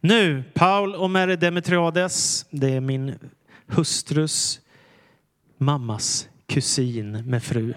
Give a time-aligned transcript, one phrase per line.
[0.00, 3.14] Nu, Paul och Mary Demetriades, det är min
[3.66, 4.60] hustrus
[5.58, 7.74] mammas kusin med fru.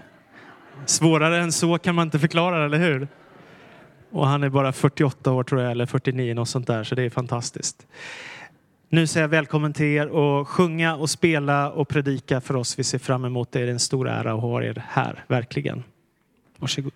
[0.86, 3.08] Svårare än så kan man inte förklara, eller hur?
[4.12, 7.04] Och han är bara 48 år tror jag, eller 49 något sånt där, så det
[7.04, 7.88] är fantastiskt.
[8.90, 12.80] Nu säger jag välkommen till er och sjunga och spela och predika för oss.
[12.80, 13.60] Vi ser fram emot det.
[13.60, 15.84] Det är en stor ära att ha er här, verkligen.
[16.58, 16.92] Varsågod.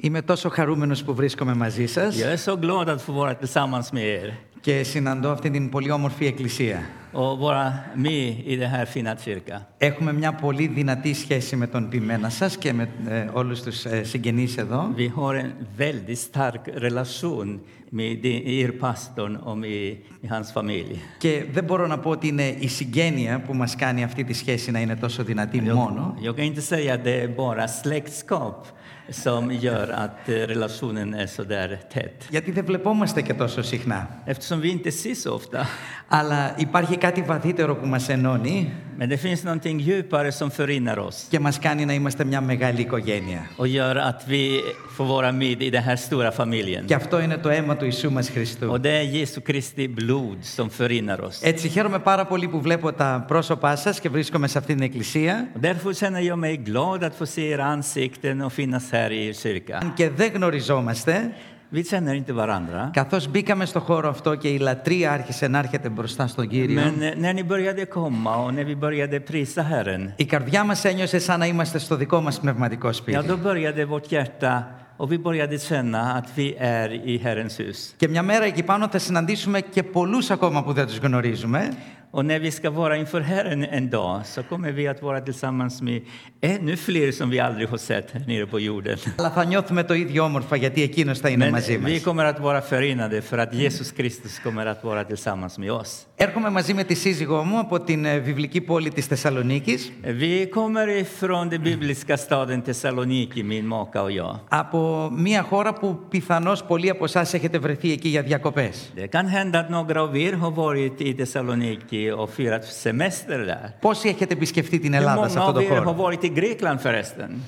[0.00, 3.92] Είμαι τόσο χαρούμενος που βρίσκομαι μαζί σας Jag är så glad att få vara tillsammans
[3.92, 6.80] med er και συναντώ αυτή την πολύ όμορφη εκκλησία.
[7.12, 9.60] och vara med i den här fina kyrkan.
[9.78, 14.02] Έχουμε μια πολύ δυνατή σχέση με τον ποιμένα σας και με ε, όλους τους ε,
[14.04, 14.94] συγγενείς εδώ.
[14.96, 20.94] Vi har en väldigt stark relation med din- er pastorn och med, med hans familj.
[21.18, 24.70] Και δεν μπορώ να πω ότι είναι η συγγένεια που μας κάνει αυτή τη σχέση
[24.70, 26.14] να είναι τόσο δυνατή μόνο.
[26.22, 28.66] Jag kan inte säga att det är bara släktskap
[29.10, 32.28] som gör att eh, relationen är så där tät.
[32.30, 34.06] Γιατί δεν βλεπόμαστε και τόσο συχνά.
[34.26, 35.66] Eftersom vi inte ses så ofta.
[36.08, 41.26] Αλλά υπάρχει κάτι βαθύτερο που μας ενώνει Men det finns någonting djupare som förenar oss
[41.30, 43.50] και μας κάνει να είμαστε μια μεγάλη οικογένεια.
[43.56, 44.60] och gör att vi
[44.96, 46.84] får vara med i den här stora familjen.
[46.86, 48.70] Και αυτό είναι το αίμα του Ιησού μας Χριστού.
[48.70, 51.40] Och det är Jesu Kristi blod som förenar oss.
[51.42, 55.48] Έτσι χαίρομαι πάρα πολύ που βλέπω τα πρόσωπά σας και βρίσκομαι σε αυτή την εκκλησία.
[55.54, 59.34] Och därför känner jag mig glad att få se era ansikten och finnas här i
[59.34, 59.82] kyrkan.
[59.82, 61.32] Αν και δεν γνωριζόμαστε,
[61.70, 62.90] Vi känner inte varandra.
[62.92, 67.02] καθώς μπήκαμε στο χώρο αυτό και η λατρεία άρχισε να έρχεται μπροστά στον Κύριο, Men
[67.02, 71.18] eh, när ni började komma och när vi började prisa Herren, η καρδιά μας ένιωσε
[71.18, 73.26] σαν να είμαστε στο δικό μας πνευματικό ja, σπίτι.
[73.26, 74.62] då började vårt hjärta
[74.96, 77.94] och vi började känna att vi är i Herrens hus.
[77.96, 81.72] Και μια μέρα εκεί πάνω θα συναντήσουμε και πολλούς ακόμα που δεν τους γνωρίζουμε
[82.15, 85.81] Och när vi ska vara inför Herren en dag så kommer vi att vara tillsammans
[85.81, 86.01] med
[86.41, 88.97] ännu fler som vi aldrig har sett här nere på jorden.
[89.17, 91.91] αλλά θα νιώθουμε το ίδιο όμορφα γιατί εκείνος θα είναι Men μαζί μας.
[91.91, 96.05] vi kommer att vara förenade för att Jesus Kristus kommer att vara tillsammans med oss.
[96.15, 100.87] Έρχομαι μαζί με τη σύζυγό μου από την ε, βιβλική πόλη της Θεσσαλονίκης Vi kommer
[100.87, 104.39] ifrån den bibliska staden Thessaloniki, min maka och jag.
[104.49, 108.91] από μια χώρα που πιθανώς πολλοί από εσά έχετε βρεθεί εκεί για διακοπές.
[108.95, 113.71] Det kan hända att några av er har varit i Thessaloniki och firat semester där.
[113.81, 115.93] Πόσοι έχετε επισκεφτεί την Hur Ελλάδα σε många αυτό av το er har χώρο.
[115.93, 117.41] varit i Grekland förresten?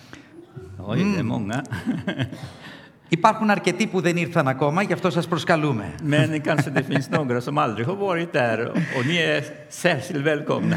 [0.88, 1.64] Oj, det är många.
[3.13, 5.95] Υπάρχουν αρκετοί που δεν ήρθαν ακόμα, γι' αυτό σας προσκαλούμε.
[6.11, 8.59] Men kanske det finns några som aldrig har varit där
[8.97, 10.77] och ni är särskilt välkomna.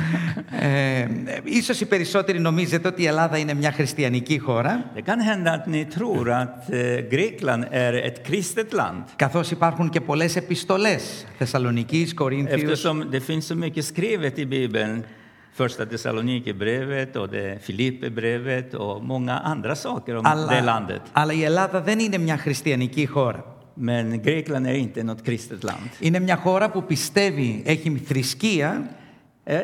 [0.62, 1.08] Ε,
[1.60, 5.68] ίσως οι περισσότεροι νομίζετε ότι η Ελλάδα είναι μια χριστιανική χώρα, Det kan hända att
[5.68, 6.78] ni tror att eh,
[7.10, 9.04] Grekland är ett kristet land.
[9.16, 12.62] καθώς υπάρχουν και πολλές επιστολές Θεσσαλονικής, Κορίνθιους.
[12.62, 15.04] Eftersom det finns så mycket skrivet i Bibeln,
[15.54, 21.02] första Thessalonikerbrevet och det Filipperbrevet och många andra saker om det landet.
[21.12, 23.46] αλλά η Ελλάδα δεν είναι μια χριστιανική χώρα.
[23.78, 25.90] Men Grekland är inte något kristet land.
[26.00, 28.90] Είναι μια χώρα που πιστεύει, έχει θρησκεία,
[29.46, 29.62] Eh,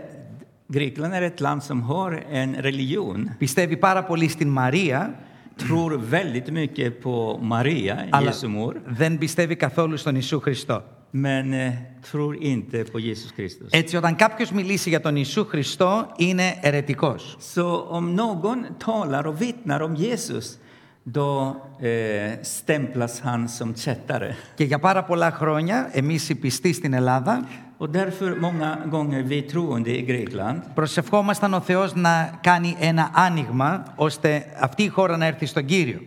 [0.67, 5.15] Grekland är ett land som har en religion, πιστεύει πάρα πολύ στην Μαρία,
[5.57, 10.83] tror väldigt mycket på Maria, αλλά Jesu mor, δεν πιστεύει καθόλου στον Ιησού Χριστό.
[11.11, 11.73] Men eh,
[12.11, 13.67] tror inte på Jesus Kristus.
[13.71, 17.37] Έτσι, όταν κάποιος μιλήσει για τον Ιησού Χριστό, είναι ερετικός.
[17.39, 20.59] Så om någon talar och vittnar om Jesus,
[21.03, 24.35] då eh, stämplas han som kättare.
[24.55, 27.47] Και για πάρα πολλά χρόνια, εμείς οι πιστοί στην Ελλάδα,
[27.81, 33.93] Och därför många gånger vi troende i Grekland προσευχόμασταν ο Θεός να κάνει ένα άνοιγμα,
[33.95, 35.99] ώστε αυτή η χώρα να έρθει στον Κύριο.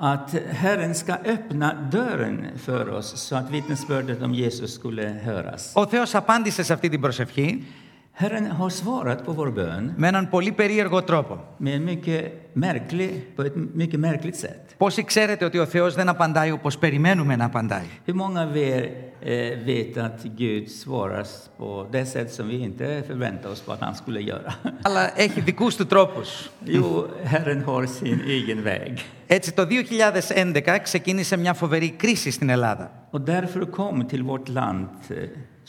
[0.00, 5.72] att Herren ska öppna dörren för oss så att vittnesbördet om Jesus skulle höras.
[5.76, 7.64] Ο Θεός απάντησε σε αυτή την προσευχή
[8.13, 11.37] Herren har svarat på vår bön με έναν πολύ περίεργο τρόπο.
[11.57, 14.75] med en mycket märklig, på ett mycket märkligt sätt.
[14.77, 17.85] Πόσοι ξέρετε ότι ο Θεός δεν απαντάει όπως περιμένουμε να απαντάει.
[18.05, 18.83] Hur många av er
[19.21, 21.25] eh, vet att Gud svarar
[21.57, 24.53] på det sätt som vi inte förväntar oss på att han skulle göra?
[24.81, 26.49] Αλλά έχει δικούς του τρόπους.
[26.65, 28.99] Jo, Herren har sin egen väg.
[29.27, 32.91] Έτσι το 2011 ξεκίνησε μια φοβερή κρίση στην Ελλάδα.
[33.11, 35.15] Och därför kom till vårt land eh,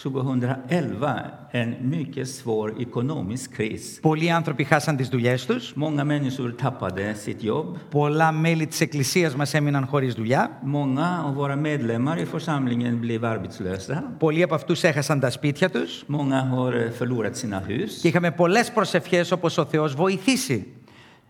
[0.03, 4.01] 2011 en mycket svår ekonomisk kris.
[4.03, 5.75] Πολλοί άνθρωποι χάσαν τις δουλειές τους.
[5.77, 7.77] Många människor tappade sitt jobb.
[7.91, 10.61] Πολλά μέλη της εκκλησίας μας έμειναν χωρίς δουλειά.
[10.65, 14.15] Många av våra medlemmar i församlingen blev arbetslösa.
[14.19, 16.05] Πολλοί από αυτούς έχασαν τα σπίτια τους.
[16.09, 18.01] Många har eh, förlorat sina hus.
[18.01, 20.81] Και είχαμε πολλές προσευχές όπως ο Θεός βοηθήσει.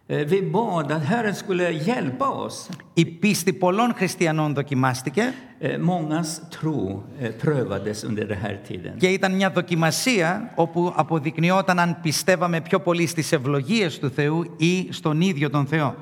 [0.09, 2.69] Eh, Vi bad att Herren skulle hjälpa oss.
[2.93, 6.29] Η πίστη πολλών χριστιανών δοκιμάστηκε Eh, Mångas
[6.61, 8.97] tro eh, prövades under den här tiden.
[8.97, 14.87] και ήταν μια δοκιμασία όπου αποδεικνυόταν αν πιστεύαμε πιο πολύ στις ευλογίες του Θεού ή
[14.91, 15.95] στον ίδιο τον Θεό.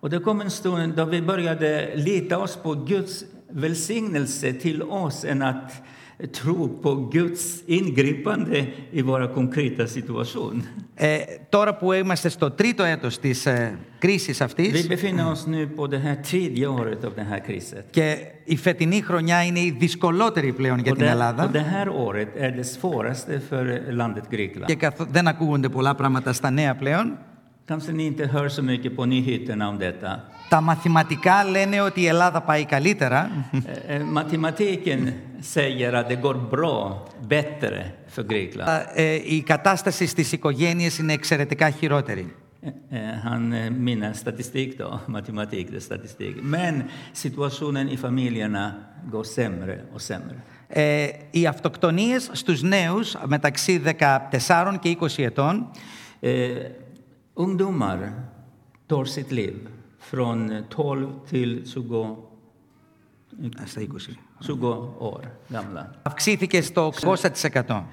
[0.00, 5.24] Och det kom en stund då vi började lita oss på Guds välsignelse till oss
[5.24, 5.72] än att
[6.27, 9.87] tro på Guds ingripande i våra konkreta
[10.95, 11.17] ε,
[11.49, 14.87] τώρα που είμαστε στο τρίτο έτος της ε, κρίσης αυτής...
[14.87, 16.97] Vi befinner oss nu på det här tredje året.
[17.89, 21.43] Και η φετινή χρονιά είναι η δυσκολότερη πλέον για την Ελλάδα.
[21.43, 24.65] Och det här året är det svåraste för landet Grekland.
[24.65, 27.17] Και καθ, δεν ακούγονται πολλά πράγματα στα νέα πλέον.
[30.49, 33.29] Τα μαθηματικά λένε ότι η Ελλάδα πάει καλύτερα.
[33.87, 34.03] Ε, ε,
[35.43, 38.69] säger att det går bra, bättre för Grekland.
[38.69, 42.33] αλλά, ε, η κατάσταση στις οικογένειες είναι εξαιρετικά χειρότερη.
[42.65, 46.35] Eh, eh, Han eh, minns statistik då, matematik, det är statistik.
[46.41, 48.73] Men situationen i familjerna
[49.11, 50.41] går sämre och sämre.
[50.67, 53.81] Ε, οι αυτοκτονίες στους νέους μεταξύ
[54.29, 55.67] 14 και 20 ετών
[56.25, 56.71] Eh,
[57.33, 57.99] ungdomar
[58.87, 59.67] tar sitt liv
[59.99, 62.17] från 12 till 20,
[63.61, 63.99] Α, στα 20
[64.47, 65.85] 20 år gamla.
[66.03, 67.83] αυξήθηκε στο 800%.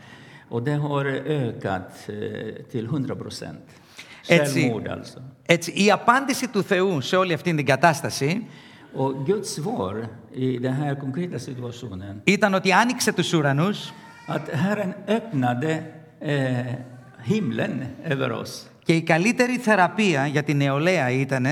[0.48, 3.60] Och det har ökat eh, till 100 procent.
[4.28, 5.18] Έτσι, Självmord alltså.
[5.46, 8.46] έτσι, η απάντηση του Θεού σε όλη αυτή την κατάσταση
[8.94, 9.94] Och Guds svar
[10.34, 13.92] i den här konkreta situationen, ήταν ότι άνοιξε τους ουρανούς
[14.28, 15.82] att Herren öppnade
[16.20, 16.74] eh,
[17.28, 18.66] himlen över oss.
[18.84, 21.46] και η καλύτερη θεραπεία για την νεολαία ήταν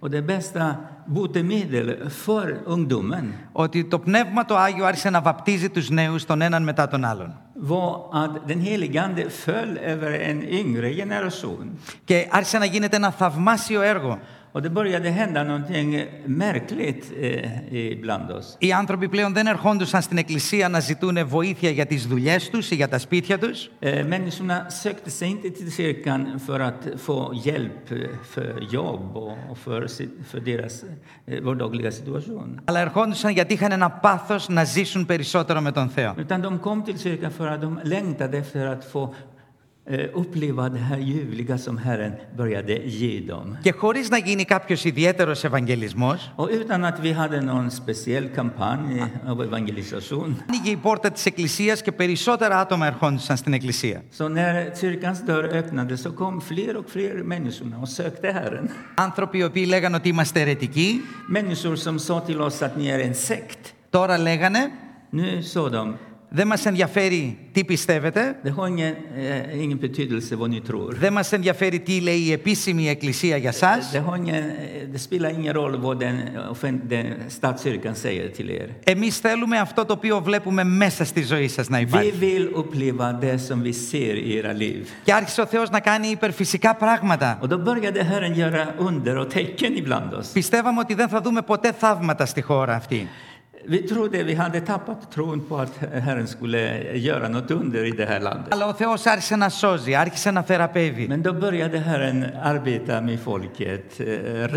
[0.00, 5.90] Och det bästa botemedel för ungdomen ότι το Πνεύμα το Άγιο άρχισε να βαπτίζει τους
[5.90, 7.34] νέους τον έναν μετά τον άλλον.
[7.56, 11.76] var att den helige Ande föll över en yngre generation.
[12.04, 14.18] Και άρχισε να γίνεται ένα θαυμάσιο έργο.
[14.56, 18.42] Och det började hända någonting märkligt eh, ibland.
[18.58, 22.74] Οι άνθρωποι πλέον δεν ερχόντουσαν στην εκκλησία να ζητούν βοήθεια για τις δουλειές τους ή
[22.74, 23.70] για τα σπίτια τους.
[24.06, 27.88] Μένισουνα σέκτη σε ίντε τη κυρκάν φορ ατ φω γέλπ
[28.22, 29.16] φορ γιόμπ.
[32.64, 36.14] Αλλά ερχόντουσαν γιατί είχαν ένα πάθος να ζήσουν περισσότερο με τον Θεό.
[36.18, 39.14] Ήταν τον κόμ τη κυρκάν φορ ατ λέγντα δεύτερα ατ φω
[40.13, 43.57] uppleva det här ljuvliga som Herren började ge dem.
[43.63, 49.01] Και χωρίς να γίνει κάποιος ιδιαίτερος ευαγγελισμός, Och utan att vi hade någon speciell kampanj
[49.27, 50.35] av evangelisation.
[50.47, 54.03] άνοιγε η πόρτα της εκκλησίας και περισσότερα άτομα ερχόντουσαν στην εκκλησία.
[54.17, 58.69] Så när kyrkans dörr öppnades så kom fler och fler människor och sökte Herren.
[58.95, 61.01] Άνθρωποι οι οποίοι λέγανε ότι είμαστε αιρετικοί,
[61.33, 63.73] Människor som sa till oss att ni är en sekt.
[63.89, 64.71] τώρα λέγανε
[65.11, 65.95] Nu sa de,
[66.36, 70.94] δεν μας ενδιαφέρει τι πιστεύετε, det har ingen, eh, ingen betydelse vad ni tror.
[70.98, 73.90] δεν μας ενδιαφέρει τι λέει η επίσημη εκκλησία για σας.
[73.92, 76.16] Det, har ingen, eh, det spelar ingen roll vad den,
[76.52, 78.68] offen- den statskyrkan säger till er.
[78.84, 82.12] Εμείς θέλουμε αυτό το οποίο βλέπουμε μέσα στη ζωή σας να Vi υπάρχει.
[82.20, 84.86] vill uppleva det som vi ser i era liv.
[85.04, 87.38] Και άρχισε ο Θεός να κάνει υπερφυσικά πράγματα.
[87.42, 90.30] Och då började Herren göra under och tecken ibland oss.
[90.32, 93.08] Πιστεύαμε ότι δεν θα δούμε ποτέ θαύματα στη χώρα αυτή.
[93.65, 95.75] Vi trodde vi hade tappat tron på att
[96.07, 96.61] Herren skulle
[96.97, 98.53] göra något under i det här landet.
[98.53, 101.07] Αλλά ο Θεός άρχισε να σώζει, άρχισε να θεραπεύει.
[101.09, 104.03] Men då började Herren arbeta med folket, eh,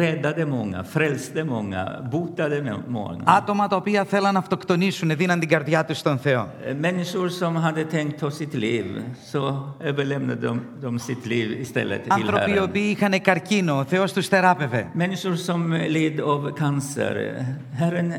[0.01, 3.23] räddade många, frälste många, botade många.
[3.25, 6.49] Άτομα τα οποία θέλαν να αυτοκτονήσουν, δίναν την καρδιά τους στον Θεό.
[6.67, 9.03] Eh, Människor som hade tänkt ta sitt liv,
[9.33, 12.63] så överlämnade de, de sitt liv istället till Άνθρωποι οι Herren.
[12.69, 14.91] οποίοι είχαν καρκίνο, ο Θεός τους θεράπευε.
[14.99, 18.19] Människor som led av cancer, eh, Herren eh,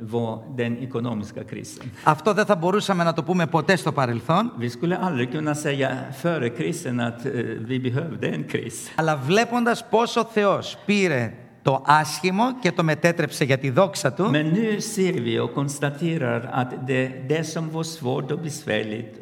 [0.00, 1.90] var den ekonomiska krisen.
[2.04, 5.88] Αυτό δεν θα μπορούσαμε να το πούμε ποτέ στο παρελθόν, Vi skulle aldrig kunna säga
[6.22, 7.30] före krisen att eh,
[7.68, 8.88] vi behövde en kris.
[8.96, 14.30] αλλά βλέποντας πώς ο Θεός πήρε το άσχημο και το μετέτρεψε για τη δόξα Του,
[14.32, 19.14] Men nu ser vi och konstaterar att det, det som var svårt och besvärligt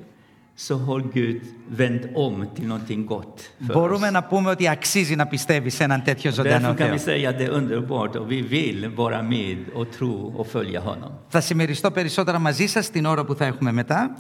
[0.67, 1.41] så har Gud
[1.81, 4.13] vänt om till någonting gott för μπορούμε oss.
[4.13, 6.93] να πούμε ότι αξίζει να πιστεύεις σε έναν τέτοιο ζωντανό Därför kan Θεό.
[6.93, 10.81] vi säga att det är underbart och vi vill vara med och tro och följa
[10.81, 11.11] honom.
[11.29, 14.17] Θα συμμεριστώ περισσότερα μαζί σας την ώρα που θα έχουμε μετά.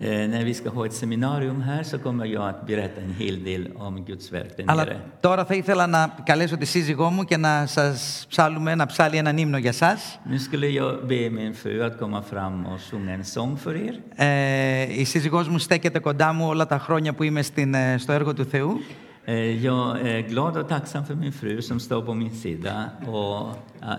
[0.00, 3.44] Eh, när vi ska ha ett seminarium här så kommer jag att berätta en hel
[3.44, 4.70] del om Guds verk där nere.
[4.70, 4.86] Αλλά
[5.20, 9.38] τώρα θα ήθελα να καλέσω τη σύζυγό μου και να σας ψάλουμε, να ψάλει έναν
[9.38, 10.18] ύμνο για σας.
[10.24, 13.94] Nu skulle jag be min fru att komma fram och sjunga en sång för er.
[14.14, 18.12] Ε, η σύζυγός μου στέκεται κοντά μου όλα τα χρόνια που είμαι στην, ε, στο
[18.12, 18.80] έργο του Θεού.
[19.30, 23.52] Eh, Jag är glad och tacksam för min fru som står på min sida och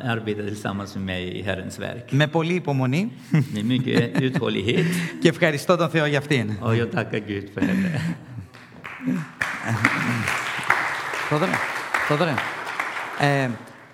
[0.04, 2.12] arbetar tillsammans med mig i Herrens verk.
[2.12, 3.12] Με πολλή υπομονή
[3.54, 4.86] Med mycket uthållighet
[5.22, 6.58] και ευχαριστώ τον Θεό για αυτήν.
[6.62, 8.02] och jag tackar Gud för henne.
[11.30, 11.52] Θόδωρε,
[12.08, 12.34] Θόδωρε.
[13.20, 13.50] Ε,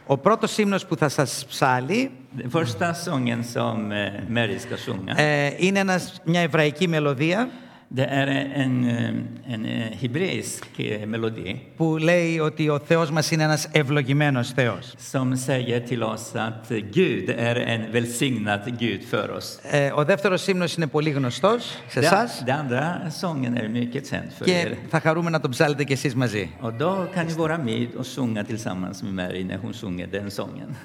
[0.06, 5.14] ο πρώτος ύμνος που θα σας ψάλει Den första sången som eh, Mary ska sjunga
[5.22, 7.50] ε, είναι ένας, μια εβραϊκή μελωδία
[7.93, 13.31] det är en, eh, en eh, hebreisk eh, melodi που λέει ότι ο Θεός μας
[13.31, 14.95] είναι ένας ευλογημένος Θεός.
[15.13, 19.59] som säger till oss att Gud är en välsignad Gud för oss.
[19.71, 24.07] Ε, ο δεύτερος ύμνος είναι πολύ γνωστός σε Den, εσά den andra sången är mycket
[24.11, 24.77] känd för και er.
[24.89, 26.51] θα χαρούμε να τον ψάλετε κι εσείς μαζί.
[26.61, 30.31] Och då kan ni vara med och sjunga tillsammans med Mary när hon sjunger den
[30.31, 30.77] sången.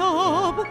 [0.00, 0.62] Θρόνο που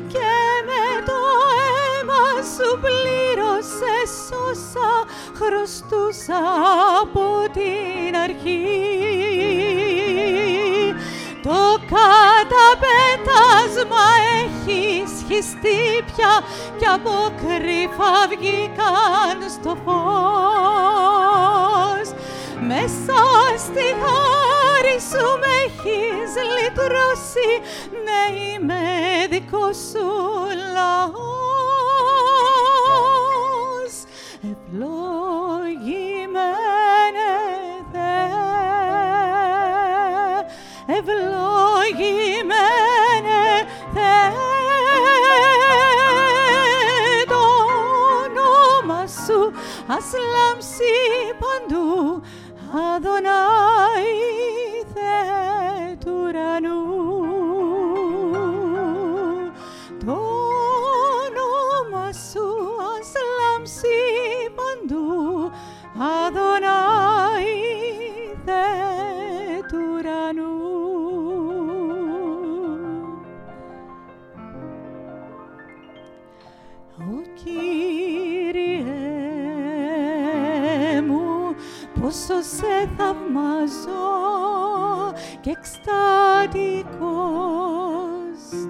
[0.08, 0.30] και
[0.66, 1.20] με το
[1.60, 4.14] αίμα σου πλήρωσες
[4.50, 4.92] όσα
[5.36, 6.42] χρωστούσα
[7.02, 8.68] από την αρχή.
[11.44, 11.62] Το
[11.96, 13.26] καταπέτασμα
[14.44, 14.84] έχει
[15.18, 15.82] σχιστεί
[16.16, 16.34] πια
[16.78, 20.04] κι από κρύφα βγήκαν στο φως.
[22.68, 23.20] Μέσα
[23.58, 23.86] στη
[24.84, 27.50] χάρη σου με έχεις λυτρώσει,
[28.04, 28.84] ναι είμαι
[29.30, 30.08] δικός σου
[30.74, 31.24] λαός.
[34.52, 34.92] Ευλογημένε
[37.92, 38.42] Θεέ,
[40.98, 42.22] ευλογημένε
[43.94, 44.32] Θεέ,
[47.28, 47.42] το
[48.24, 49.40] όνομα σου
[49.88, 50.94] ας λάμψει
[51.40, 51.92] παντού,
[52.96, 54.43] Αδωνάη
[85.84, 85.92] και
[86.54, 87.10] εκστατικός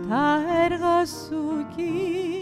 [0.09, 2.32] τα έργα σου κοιτώ.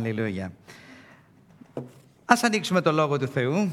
[0.00, 0.50] Halleluja.
[2.24, 3.70] Ας ανοίξουμε το Λόγο του Θεού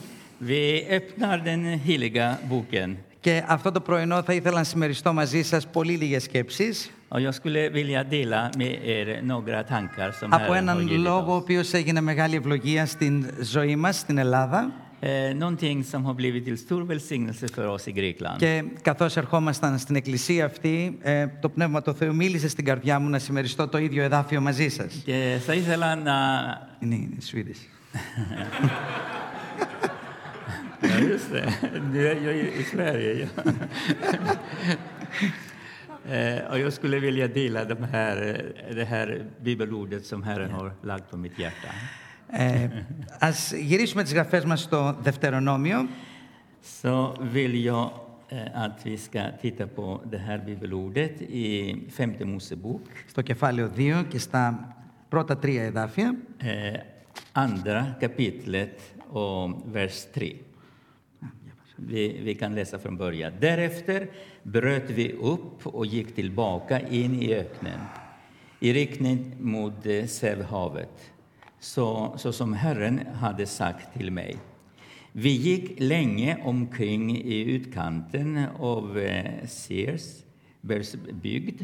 [0.47, 2.95] Vi öppnar den heliga boken.
[3.19, 7.33] και αυτό το πρωινό θα ήθελα να συμμεριστώ μαζί σας πολύ λίγες σκέψεις Och jag
[7.33, 11.35] skulle vilja dela med er några tankar som από Herren har έναν givit λόγο ο
[11.37, 11.41] oss.
[11.41, 16.57] οποίος έγινε μεγάλη ευλογία στην ζωή μας, στην Ελλάδα Eh, någonting som har blivit till
[16.57, 18.37] stor välsignelse för oss i Grekland.
[18.39, 23.09] και καθώς ερχόμασταν στην εκκλησία αυτή ε, το Πνεύμα του Θεού μίλησε στην καρδιά μου
[23.09, 25.01] να συμμεριστώ το ίδιο εδάφιο μαζί σας.
[25.05, 26.13] Και θα ήθελα να...
[26.79, 27.63] Είναι, είναι Swedish.
[30.81, 31.47] Ja, just det.
[31.93, 33.11] Du är ju i Sverige.
[33.19, 33.27] Ja.
[36.15, 38.17] Eh, Och jag skulle vilja dela de här,
[38.69, 41.67] eh, det här bibelordet som Herren har lagt på mitt hjärta.
[42.30, 42.68] Ε,
[43.18, 45.88] ας γυρίσουμε τις γραφές μας στο Δευτερονόμιο
[46.82, 47.90] Så vill jag
[48.28, 54.02] eh, att vi ska titta på det här bibelordet i femte Mosebok, στο κεφάλαιο 2
[54.08, 54.74] και στα
[55.08, 56.14] πρώτα τρία εδάφια.
[56.40, 56.80] eh,
[57.32, 60.36] andra kapitlet och vers 3.
[61.76, 63.32] Vi, vi kan läsa från början.
[63.40, 64.10] Därefter
[64.42, 67.80] bröt vi upp och gick tillbaka in i öknen
[68.60, 71.12] i riktning mot eh, Sävhavet,
[71.59, 74.37] så, så som Herren hade sagt till mig.
[75.11, 80.23] Vi gick länge omkring i utkanten av eh, Sears
[81.11, 81.61] bygd.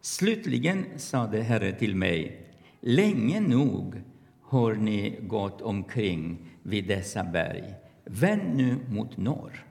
[0.00, 2.46] Slutligen sade Herren till mig,
[2.80, 4.02] länge nog
[4.42, 7.74] har ni gått omkring vid dessa berg.
[8.04, 9.64] Vänd nu mot norr.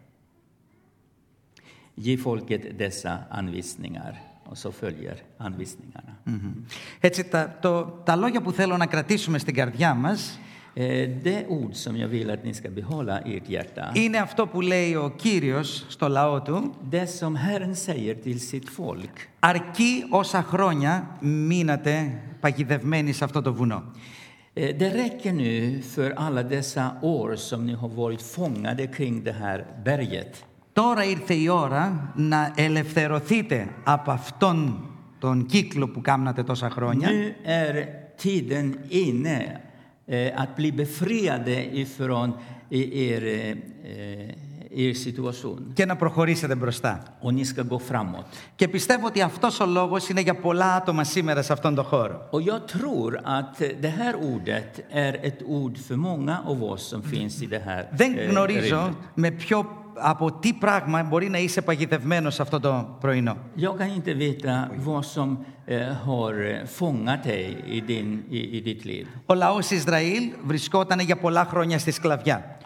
[1.95, 4.32] Ge folket dessa anvisningar.
[4.53, 6.13] Och så följer anvisningarna.
[6.23, 6.53] Μμμ.
[6.99, 10.39] Έτσι, τα, το, τα λόγια που θέλω να κρατήσουμε στην καρδιά μας
[10.75, 14.47] Eh, Det ord som jag vill att ni ska behålla i ert hjärta, είναι αυτό
[14.47, 19.27] που λέει ο Κύριος στο λαό του det som Herren säger till sitt folk.
[19.39, 23.83] αρκεί όσα χρόνια μείνατε παγιδευμένοι σε αυτό το βουνό.
[24.55, 29.35] Eh, Det räcker nu för alla dessa år som ni har varit fångade kring det
[29.43, 30.43] här berget.
[30.73, 34.87] Τώρα ήρθε η ώρα να ελευθερωθείτε από αυτόν
[35.19, 37.73] τον κύκλο που κάμνατε τόσα χρόνια Nu är
[38.23, 39.61] tiden inne
[40.05, 42.27] eh, att bli befriade ifrån
[42.69, 45.57] i- er, eh, er situation.
[45.73, 47.03] και να προχωρήσετε μπροστά.
[47.21, 48.25] Och ni ska gå framåt.
[48.55, 52.27] Και πιστεύω ότι αυτός ο λόγος είναι για πολλά άτομα σήμερα σε αυτόν τον χώρο.
[52.31, 57.01] Och jag tror att det här ordet är ett ord för många av oss som
[57.03, 58.95] finns i det här Δεν eh, γνωρίζω rymmet.
[59.15, 64.13] με ποιο, από τι πράγμα μπορεί να είσαι παγιδευμένος αυτό το πρωινό; Jag kan inte
[64.13, 69.07] veta vad som eh, har eh, fångat dig i, din, i, i ditt liv.
[69.25, 72.57] Ο λαός Ισραήλ βρισκόταν για πολλά χρόνια στη σκλαβιά.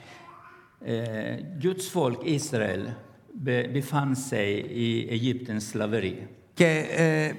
[0.86, 0.92] Eh,
[1.64, 2.84] Guds folk Israel
[3.46, 6.28] be, befann sig i Egyptens slaveri.
[6.54, 7.32] Και ε,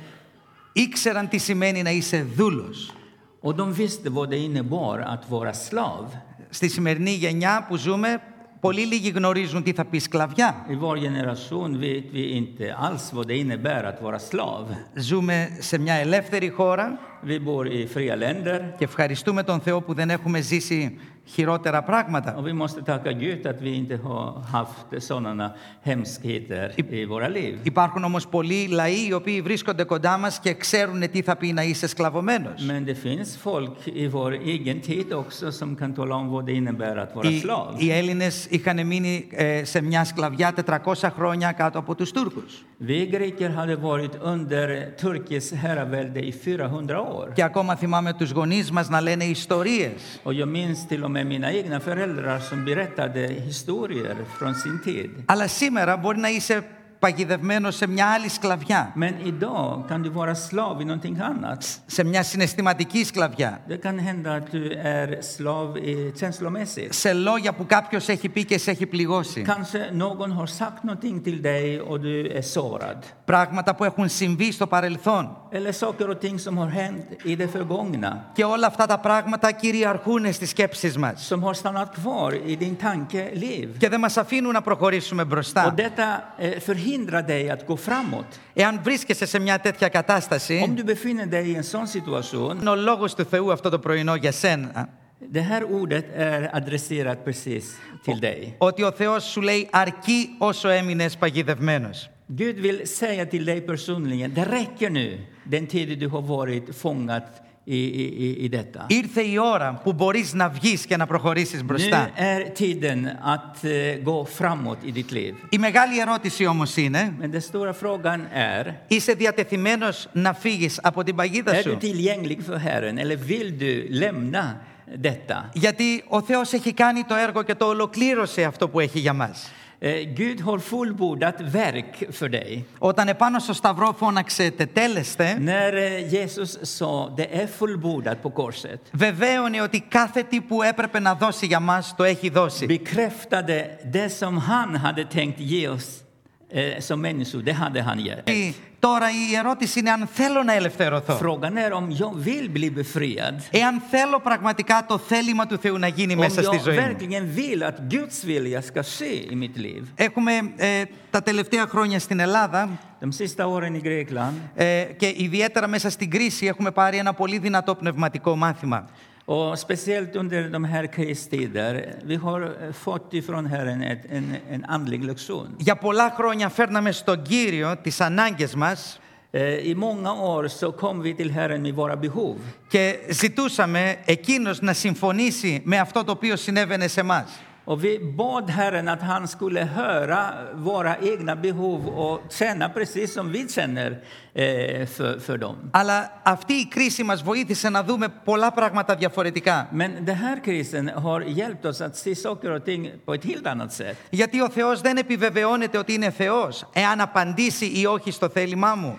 [0.72, 2.92] ήξεραν τι σημαίνει να είσαι δούλος.
[3.40, 6.16] Och de visste vad det innebar att vara slav.
[6.50, 8.20] Στη σημερινή γενιά που ζούμε,
[8.60, 10.66] πολύ λίγοι γνωρίζουν τι θα πει σκλαβιά.
[10.68, 14.74] I vår generation vet vi inte alls vad det innebär att vara slav.
[14.94, 19.94] Ζούμε σε μια ελεύθερη χώρα Vi bor i fria länder και ευχαριστούμε τον Θεό που
[19.94, 22.34] δεν έχουμε ζήσει χειρότερα πράγματα.
[22.36, 27.58] och vi måste tacka Gud att vi inte har haft sådana hemskheter i våra liv.
[27.62, 31.62] Υπάρχουν όμως πολλοί λαοί οι οποίοι βρίσκονται κοντά μας και ξέρουν τι θα πει να
[31.62, 32.62] είσαι σκλαβωμένος.
[32.68, 36.52] Men det finns folk i vår egen tid också som kan tala om vad det
[36.52, 37.74] innebär att vara Οι, slav.
[37.78, 42.64] οι Έλληνες είχαν μείνει ε, σε μια σκλαβιά 400 χρόνια κάτω από τους Τούρκους.
[42.88, 44.68] Vi greker hade varit under
[45.02, 47.32] Turkiets herravälde i 400 år.
[47.34, 50.20] Και ακόμα θυμάμαι τους γονείς μας να λένε ιστορίες.
[50.22, 55.10] Och jag minns till och med mina egna föräldrar som berättade historier från sin tid.
[55.26, 56.64] Αλλά σήμερα μπορεί να είσαι
[56.98, 58.92] παγιδευμένος σε μια άλλη σκλαβιά.
[58.94, 61.80] Men idag kan du vara slav i någonting annat.
[61.86, 63.60] Σε μια συναισθηματική σκλαβιά.
[63.68, 66.92] Det kan hända att du är slav i, känslomässigt.
[66.92, 69.42] Σε λόγια που κάποιος έχει πει και σε έχει πληγώσει.
[69.42, 73.04] Kanske någon har sagt någonting till dig och du är sårad.
[73.24, 75.36] Πράγματα που έχουν συμβεί στο παρελθόν.
[75.52, 78.30] Eller saker och ting som har hänt i det förgångna.
[78.34, 81.30] Και όλα αυτά τα πράγματα κυριαρχούν στις σκέψεις μας.
[81.30, 83.76] Som har stannat kvar i din tankeliv.
[83.78, 85.74] Και δεν μας αφήνουν να προχωρήσουμε Och μπροστά.
[85.76, 88.38] detta eh, förhindrar dig att gå framåt.
[88.54, 92.70] Εάν βρίσκεσαι σε μια τέτοια Om κατάσταση, du befinner dig i en sån situation, είναι
[92.70, 94.88] ο λόγος του Θεού αυτό το πρωινό για σένα.
[95.32, 97.64] det här ordet är adresserat precis
[98.04, 98.54] till dig.
[98.58, 102.10] Ότι ο Θεός σου λέει αρκεί όσο έμεινες παγιδευμένος.
[102.30, 107.42] Gud vill säga till dig personligen, det räcker nu den tid du har varit fångat
[107.64, 108.86] i, i, i detta.
[108.88, 112.10] Ήρθε η ώρα που μπορείς να βγεις και να προχωρήσεις Nu μπροστά.
[112.16, 115.34] är tiden att eh, gå framåt i ditt liv.
[115.48, 121.02] Η μεγάλη ερώτηση όμως είναι, Men den stora frågan är, είσαι διατεθειμένος να φύγεις από
[121.02, 121.76] την παγίδα är du σου.
[121.80, 124.56] tillgänglig för Herren eller vill du lämna
[125.00, 125.50] detta?
[125.52, 129.50] Γιατί ο Θεός έχει κάνει το έργο και το ολοκλήρωσε αυτό που έχει για μας.
[129.79, 132.65] Eh, Gud har fullbordat verk för dig.
[132.77, 138.79] Όταν επάνω στο σταυρό φώναξε τετέλεστε, När eh, Jesus sa det är fullbordat på korset
[138.93, 142.65] βεβαίωνε ότι κάθε τι που έπρεπε να δώσει για μας το έχει δώσει.
[142.65, 146.03] bekräftade det som han hade tänkt ge oss
[146.50, 148.54] eh, som människor, det hade han gett.
[148.80, 151.18] Τώρα η ερώτηση είναι αν θέλω να ελευθερωθώ.
[151.18, 153.40] Frågan är om jag vill bli befriad.
[153.50, 156.82] Εάν θέλω πραγματικά το θέλημα του Θεού να γίνει Om μέσα στη jag ζωή μου.
[156.82, 159.82] verkligen vill att Guds vilja ska ske i mitt liv.
[159.94, 162.68] Έχουμε ε, τα τελευταία χρόνια στην Ελλάδα
[163.00, 167.38] De sista åren i Grekland ε, και ιδιαίτερα μέσα στην κρίση έχουμε πάρει ένα πολύ
[167.38, 168.88] δυνατό πνευματικό μάθημα.
[169.34, 174.64] Och speciellt under de här kristider, vi har eh, fått ifrån Herren ett, en, en
[174.64, 175.56] andlig lektion.
[175.58, 178.98] Για πολλά χρόνια φέρναμε στον Κύριο τις ανάγκες μας
[179.30, 182.36] Eh, I många år så kom vi till Herren med våra behov.
[182.68, 187.40] και ζητούσαμε εκείνος να συμφωνήσει με αυτό το οποίο συνέβαινε σε μας.
[187.70, 193.32] Och vi bad Herren att han skulle höra våra egna behov och känna precis som
[193.32, 193.90] vi känner
[194.34, 195.70] eh, för, för dem.
[195.72, 199.68] Αλλά αυτή η κρίση μας βοήθησε να δούμε πολλά πράγματα διαφορετικά.
[199.72, 203.46] Men den här krisen har hjälpt oss att se saker och ting på ett helt
[203.46, 203.96] annat sätt.
[204.10, 208.98] Γιατί ο Θεός δεν επιβεβαιώνεται ότι είναι Θεός εάν απαντήσει ή όχι στο θέλημά μου.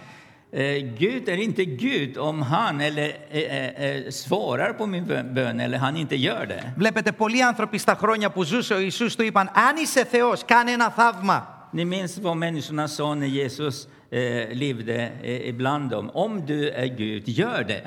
[0.57, 5.61] Eh, Gud är inte Gud om han eller, eh, eh, svarar på min bön- bön
[5.61, 6.73] eller han inte gör det.
[6.77, 10.71] Βλέπετε πολλοί άνθρωποι στα χρόνια που ζούσε ο Ιησούς του είπαν αν είσαι Θεός κάνε
[10.73, 11.49] ένα θαύμα.
[11.73, 16.11] Ni minns vad människorna sa när Jesus eh, levde eh, ibland dem.
[16.25, 17.83] Om du är Gud, gör det.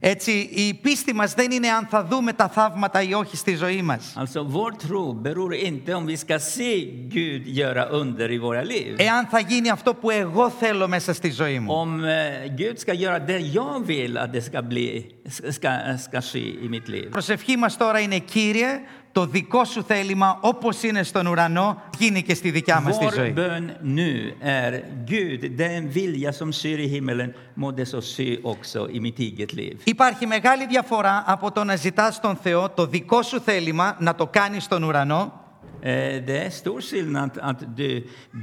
[0.00, 3.82] Έτσι η πίστη μας δεν είναι αν θα δούμε τα θαύματα ή όχι στη ζωή
[3.82, 4.14] μας.
[4.16, 6.72] Alltså vår tro beror inte om vi ska se
[7.14, 8.96] Gud göra under i våra liv.
[8.98, 11.74] Εάν θα γίνει αυτό που εγώ θέλω μέσα στη ζωή μου.
[11.74, 15.06] Om eh, Gud ska göra det jag vill att det ska, bli,
[15.50, 17.04] ska, ska ske i mitt liv.
[17.04, 18.80] Η προσευχή μας τώρα είναι Κύριε,
[19.12, 23.12] το δικό σου θέλημα όπως είναι στον ουρανό γίνει και στη δικιά μας τη Vår
[23.14, 23.34] ζωή.
[23.36, 28.88] bön nu är Gud, den vilja som sker i himmelen må det så ske också
[28.90, 29.80] i mitt eget liv.
[29.84, 34.26] Υπάρχει μεγάλη διαφορά από το να ζητάς τον Θεό το δικό σου θέλημα να το
[34.26, 35.47] κάνεις στον ουρανό Eh,
[36.28, 37.90] Det är stor skillnad att du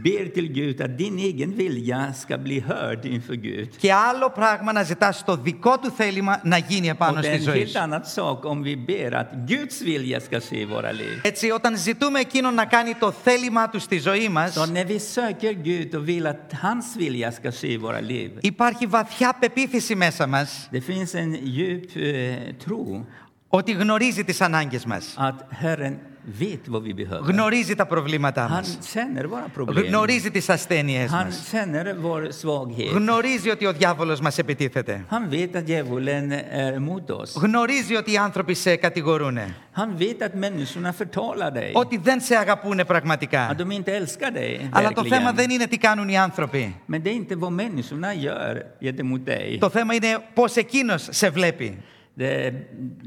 [0.06, 3.70] ber till Gud att din egen vilja ska bli hörd inför Gud.
[3.78, 7.38] και άλλο πράγμα να ζητάς το δικό του θέλημα να γίνει επάνω Och det är
[7.38, 7.80] στη en ζωή helt σου.
[7.80, 11.22] annan sak om vi ber att Guds vilja ska ske i våra liv.
[11.24, 15.00] Έτσι, όταν ζητούμε εκείνον να κάνει το θέλημά του στη ζωή μας, Så när vi
[15.00, 19.96] söker Gud och vill att hans vilja ska ske i våra liv, υπάρχει βαθιά πεποίθηση
[19.96, 23.06] μέσα μας det finns en djup eh, tro
[23.48, 25.16] ότι γνωρίζει τις ανάγκες μας.
[25.18, 25.94] att Herren
[26.40, 27.32] vet vad vi behöver.
[27.32, 28.78] Γνωρίζει τα προβλήματά Han μας.
[28.94, 29.86] känner våra problem.
[29.86, 31.50] Γνωρίζει τις ασθένειές Han μας.
[31.52, 32.92] känner vår svaghet.
[32.94, 35.06] Γνωρίζει ότι ο διάβολος μας επιτίθεται.
[35.10, 37.36] Han vet att djävulen är emot oss.
[37.42, 39.38] Γνωρίζει ότι οι άνθρωποι σε κατηγορούν.
[39.78, 41.72] Han vet att människorna förtalar dig.
[41.74, 43.56] Ότι δεν σε αγαπούν Att πραγματικά.
[43.58, 45.36] de inte älskar dig Αλλά το θέμα verkligen.
[45.36, 46.76] δεν είναι τι κάνουν οι άνθρωποι.
[46.92, 49.58] Men det är inte vad människorna gör gentemot dig.
[49.60, 51.78] Το θέμα είναι πώς εκείνος σε βλέπει.
[52.18, 52.54] Det,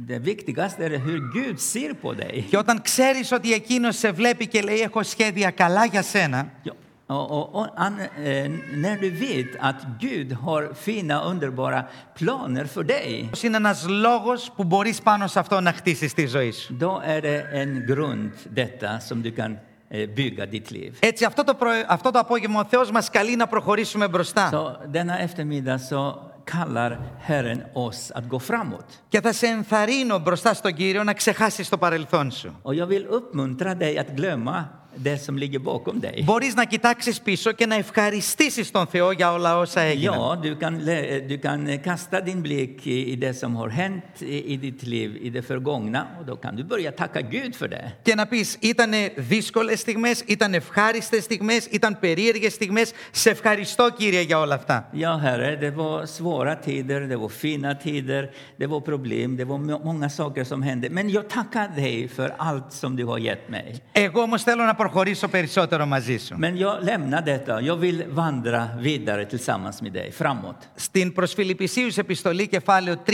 [0.09, 2.45] det viktigaste är hur Gud ser på dig.
[2.51, 6.73] Και όταν ξέρεις ότι εκείνος σε βλέπει και λέει έχω σχέδια καλά για σένα, Ja.
[7.11, 8.51] Och, och, och, an, eh,
[8.85, 11.81] när du vet att Gud har fina, underbara
[12.15, 16.51] planer för dig, είναι ένας λόγος που μπορείς πάνω σε αυτό να χτίσεις τη ζωή
[16.51, 16.77] σου.
[16.79, 19.59] då är det en grund, detta, som du kan
[19.91, 20.97] eh, bygga ditt liv.
[21.01, 24.51] Έτσι αυτό το, πρωι- αυτό το απόγευμα ο Θεός μας καλεί να προχωρήσουμε μπροστά.
[24.53, 29.03] Så denna eftermiddag så kallar Herren oss att gå framåt.
[29.09, 32.59] Και θα σε ενθαρρύνω μπροστά στον Κύριο να ξεχάσεις το παρελθόν σου.
[32.63, 34.65] Och jag vill uppmuntra dig att glömma
[34.96, 36.24] det som ligger bakom dig.
[36.26, 40.20] Μπορείς να κοιτάξεις πίσω και να ευχαριστήσεις τον Θεό για όλα όσα έγιναν.
[40.20, 44.22] Ja, du kan, lä- du kan kasta din blick i i det som har hänt
[44.22, 47.68] i i ditt liv, i det förgångna, och då kan du börja tacka Gud för
[47.68, 47.92] det.
[48.02, 52.92] Και να πεις, ήταν δύσκολες στιγμές, ήταν ευχάριστες στιγμές, ήταν περίεργες στιγμές.
[53.12, 54.90] Σε ευχαριστώ Κύριε για όλα αυτά.
[54.94, 58.24] Ja, Herre, det var svåra tider, det var fina tider,
[58.58, 60.90] det var problem, det var må- många saker som hände.
[60.90, 63.68] Men jag tackar dig för allt som du har gett mig.
[63.92, 66.37] Εγώ όμως θέλω να προχωρήσω περισσότερο μαζί σου.
[66.39, 67.61] Men jag lämnar detta.
[67.61, 70.69] Jag vill vandra vidare tillsammans med dig, framåt.
[70.75, 73.11] Στην προς Φιλιππισίους επιστολή κεφάλαιο 3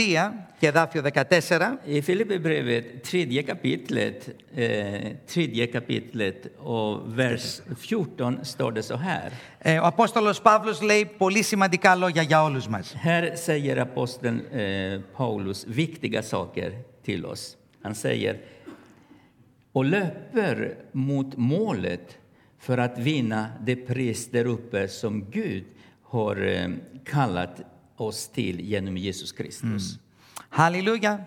[0.59, 8.83] και εδάφιο 14 I Filipperbrevet, tredje kapitlet, eh, tredje kapitlet och vers 14 står det
[8.83, 9.31] så här.
[9.59, 12.95] ε, ο Απόστολος Παύλος λέει πολύ σημαντικά λόγια για όλους μας.
[13.03, 16.71] Här säger aposteln eh, Paulus viktiga saker
[17.05, 17.57] till oss.
[17.83, 18.33] Han säger
[19.75, 22.17] och löper mot målet
[22.59, 25.63] för att vinna det pris där uppe som Gud
[26.03, 26.69] har eh,
[27.05, 27.61] kallat
[27.95, 29.63] oss till genom Jesus Kristus.
[29.63, 29.79] Mm.
[30.49, 31.19] Halleluja!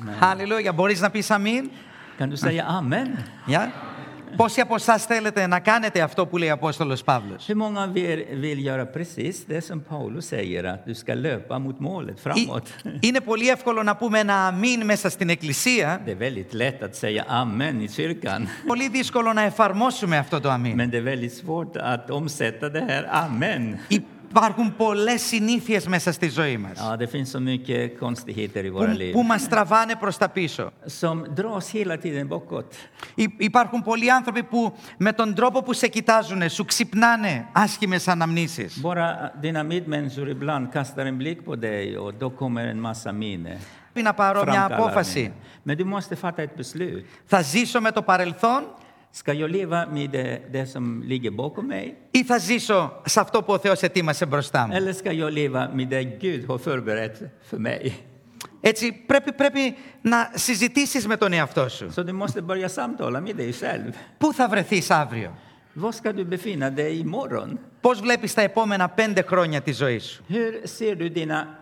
[0.00, 0.14] Amen.
[0.14, 0.72] Halleluja!
[0.72, 1.70] Boris napisał amen.
[2.18, 3.16] Kan du säga amen?
[3.48, 3.66] Ja.
[4.36, 7.48] Πόσοι από εσάς θέλετε να κάνετε αυτό που λέει ο Απόστολος Παύλος,
[13.00, 16.02] Είναι πολύ εύκολο να πούμε ένα αμήν μέσα στην Εκκλησία.
[18.66, 20.76] Πολύ δύσκολο να εφαρμόσουμε αυτό το αμήν.
[24.30, 26.78] Υπάρχουν πολλές συνήθειες μέσα στη ζωή μας.
[26.78, 30.28] Ja, det finns så mycket konstigheter i våra Που, liv που μας τραβάνε προς τα
[30.28, 30.70] πίσω.
[31.00, 32.64] som dras hela tiden bakåt.
[33.14, 38.80] Υ- Υπάρχουν πολλοί άνθρωποι που με τον τρόπο που σε κοιτάζουν σου ξυπνάνε άσχημες αναμνήσεις.
[38.82, 43.56] Bara dina medmänniskor ibland kastar en blick på dig och då kommer en massa minne.
[43.92, 45.32] Πρέπει να πάρω μια Framkallar απόφαση.
[45.66, 45.72] minne.
[45.72, 47.04] Men du måste fatta ett beslut.
[47.24, 48.62] Θα ζήσω με το παρελθόν
[49.12, 51.96] Ska jag leva med det, det som ligger bakom mig?
[52.10, 54.74] ή θα ζήσω σε αυτό που ο Θεός ετοίμασε μπροστά μου.
[54.76, 57.92] Eller ska jag leva med det Gud har förberett för mig?
[58.60, 61.90] Έτσι πρέπει, πρέπει να συζητήσεις με τον εαυτό σου.
[61.92, 63.92] Så du måste börja samtala med dig själv.
[64.18, 65.38] Πού θα βρεθείς αύριο.
[65.74, 67.58] Var ska du befinna dig imorgon?
[67.80, 70.24] Πώς βλέπεις τα επόμενα πέντε χρόνια της ζωής σου.
[70.28, 71.59] Hur ser du dina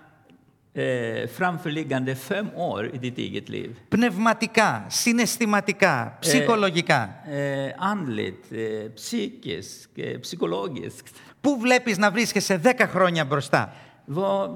[0.78, 3.76] eh, framförliggande fem år i ditt eget liv?
[3.88, 7.20] Πνευματικά, συναισθηματικά, ψυχολογικά.
[7.26, 11.16] Eh, andligt, eh, psykiskt, eh, psykologiskt.
[11.40, 13.72] Πού βλέπεις να βρίσκεσαι δέκα χρόνια μπροστά;
[14.04, 14.50] Vad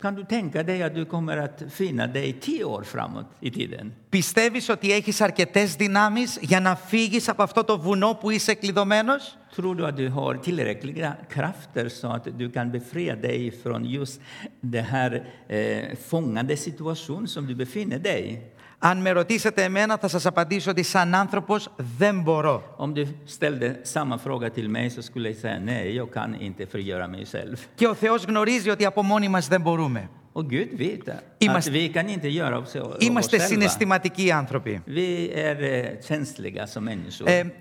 [0.00, 3.92] kan du tänka dig att du kommer att finna dig tio år framåt i tiden?
[4.08, 9.36] Πιστεύεις ότι έχεις αρκετές δυνάμεις για να fύγεις από αυτό το βουνό που είσαι κλειδωμένος.
[9.56, 14.20] Tror du att du har tillräckliga krafter så att du kan befria dig från just
[14.60, 18.56] den här eh, fångande situation som du befinner dig i?
[18.83, 22.75] Αν με ρωτήσετε εμένα θα σας απαντήσω ότι σαν άνθρωπος δεν μπορώ.
[22.77, 26.65] Om du ställde samma fråga till mig så skulle jag säga nej, jag kan inte
[26.65, 27.59] frigöra mig själv.
[27.75, 30.09] Και ο Θεός γνωρίζει ότι από μόνοι μας δεν μπορούμε.
[30.33, 31.23] Ο Γκουτ βίτα.
[32.97, 34.83] Είμαστε, συναισθηματικοί άνθρωποι.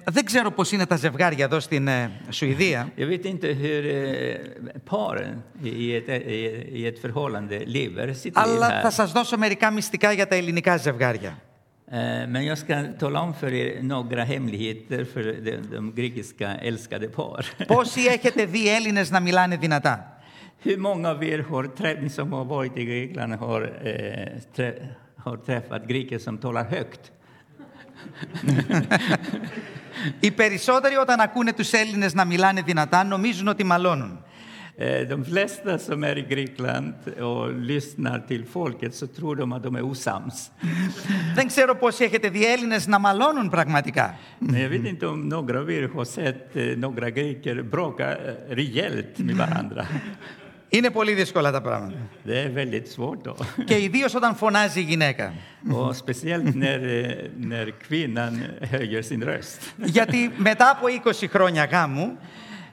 [0.04, 2.92] Δεν ξέρω πώς είναι τα ζευγάρια εδώ στην ε, Σουηδία.
[2.96, 4.34] Jag vet inte hur, ε,
[8.32, 11.38] Αλλά θα σας δώσω μερικά μυστικά για τα ελληνικά ζευγάρια.
[12.32, 16.58] Men jag ska tala om för er några hemligheter för de, de grekiska.
[17.66, 20.19] Πόσοι έχετε δει Έλληνες να μιλάνε δυνατά;
[20.59, 24.73] Hur många av er har, träff- ni som har varit i Grekland har, eh, trä,
[25.25, 27.11] har träffat greker som talar högt?
[30.19, 34.19] Οι περισσότεροι όταν ακούνε τους Έλληνες να μιλάνε δυνατά νομίζουν ότι μαλώνουν.
[34.77, 36.93] Eh, De flesta som är i Grekland
[37.29, 40.51] och lyssnar till folket så tror de att de är osams.
[41.35, 44.17] Δεν ξέρω πόσοι έχετε δει Έλληνες να μαλώνουν πραγματικά.
[44.41, 48.55] Men jag vet inte om några av er har sett eh, några greker bråka eh,
[48.55, 49.85] rejält med varandra.
[50.72, 51.96] Είναι πολύ δύσκολα τα πράγματα.
[52.24, 53.36] Det är väldigt svårt då.
[53.64, 55.32] Και ιδίω όταν φωνάζει η γυναίκα.
[55.72, 59.60] Och speciellt när, eh, när kvinnan höjer sin röst.
[59.76, 62.18] Γιατί μετά από 20 χρόνια γάμου,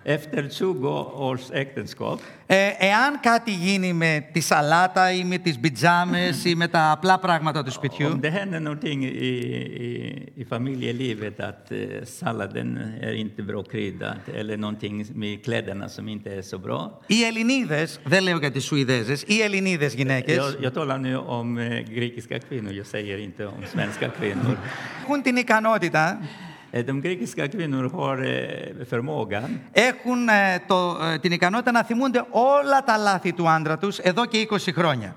[0.10, 6.46] Efter 20 års äktenskap, ε, εάν κάτι γίνει με τη σαλάτα ή με τις πιτζάμες
[6.46, 11.40] ή με τα απλά πράγματα του σπιτιού, om det händer någonting i, i, i familjelivet,
[11.40, 11.78] att eh,
[12.20, 12.68] salladen
[13.02, 17.00] är inte bra kryddad eller någonting med kläderna som inte är så bra.
[17.08, 21.58] οι Ελληνίδες, δεν λέω για τις Σουηδέζες, οι Ελληνίδες γυναίκες Jag, jag talar nu om
[21.58, 24.58] eh, grekiska kvinnor, jag säger inte om svenska kvinnor.
[25.04, 26.24] έχουν την ικανότητα, Eh,
[26.72, 32.84] De grekiska kvinnor har eh, förmågan έχουν ε, το, ε, την ικανότητα να θυμούνται όλα
[32.84, 35.16] τα λάθη του άντρα τους εδώ και 20 χρόνια.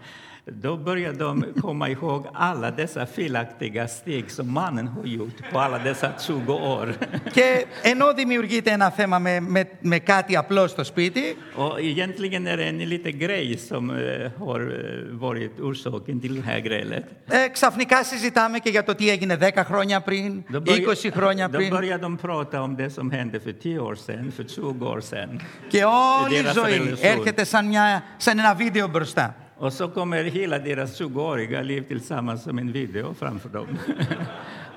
[0.53, 5.79] Då börjar de komma ihåg alla dessa felaktiga steg som mannen har gjort på alla
[5.79, 6.95] dessa 20 år.
[7.33, 12.57] Και ενώ δημιουργείται ένα θέμα με, με, με κάτι απλό στο σπίτι, Och egentligen är
[12.57, 17.05] det en liten grej som eh, har eh, varit orsaken till det här grälet.
[17.29, 20.63] ε, ξαφνικά συζητάμε και για το τι έγινε 10 χρόνια πριν, Då
[20.95, 21.71] 20 χρόνια då πριν.
[21.71, 25.41] börjar de prata om det som hände för 10 år sedan, för 20 år sedan.
[25.69, 26.99] Και όλη η Deras ζωή relation.
[27.03, 29.35] έρχεται σαν, μια, σαν ένα βίντεο μπροστά.
[29.63, 33.67] Och så kommer hela deras 20-åriga liv tillsammans som en video framför dem.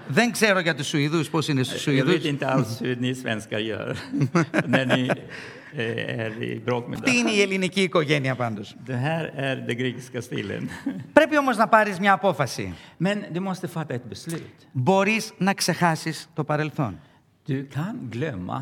[0.07, 2.13] Δεν ξέρω για τους Σουηδούς πώς είναι στους Jag Σουηδούς.
[2.13, 3.97] vet inte alls hur ni svenskar gör
[4.67, 5.09] när ni
[5.75, 7.31] eh, är i bråk med Τι είναι varandra.
[7.37, 8.75] η ελληνική οικογένεια πάντως.
[8.85, 10.69] Det här är den grekiska stilen.
[11.13, 12.73] Πρέπει όμως να πάρεις μια απόφαση.
[13.03, 14.67] Men du måste fatta ett beslut.
[14.71, 16.99] Μπορείς να ξεχάσεις το παρελθόν.
[17.47, 18.59] Du kan glömma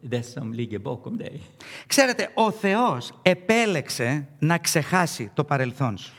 [0.00, 1.40] det som ligger bakom dig.
[1.86, 6.12] Ξέρετε, ο Θεός επέλεξε να ξεχάσει το παρελθόν σου.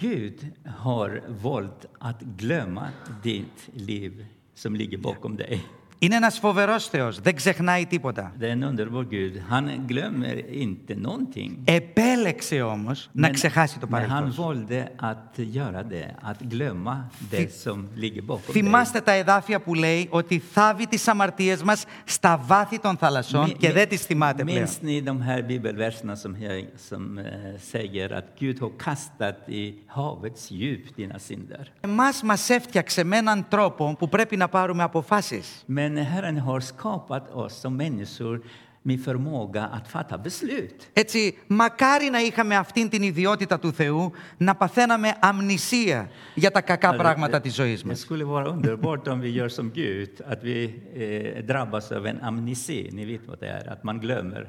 [0.00, 2.86] Gud har valt att glömma
[3.22, 5.64] ditt liv som ligger bakom dig.
[6.01, 8.33] Είναι ένας φοβερός Θεός, δεν ξεχνάει τίποτα.
[8.39, 9.41] Det är en underbar Gud.
[9.49, 11.57] Han glömmer inte någonting.
[11.63, 14.41] Επέλεξε όμως να ξεχάσει το men παρελθόν han σου.
[14.41, 16.95] valde att göra det, att glömma
[17.31, 18.61] det som ligger bakom dig.
[18.61, 23.55] Θυμάστε τα εδάφια που λέει ότι θάβει τις αμαρτίες μας στα βάθη των θαλασσών Mi-
[23.57, 24.67] και mi- δεν τις θυμάται πλέον.
[24.67, 27.23] Minns ni de här bibelverserna som, här, som eh,
[27.71, 31.67] säger att Gud har kastat i havets djup dina synder?
[31.81, 35.63] Εμάς μας έφτιαξε με έναν τρόπο που πρέπει να πάρουμε αποφάσεις.
[35.89, 38.41] Men Herren har skapat oss som människor
[38.81, 40.87] med förmåga att fatta beslut.
[40.93, 46.95] Έτσι, μακάρι να είχαμε αυτήν την ιδιότητα του Θεού να παθαίναμε αμνησία για τα κακά
[46.95, 47.99] πράγματα της ζωής Det μας.
[47.99, 52.89] skulle vara underbart om vi gör som Gud, att vi eh, drabbas av en amnesi.
[52.91, 54.43] Ni vet vad det är, att man glömmer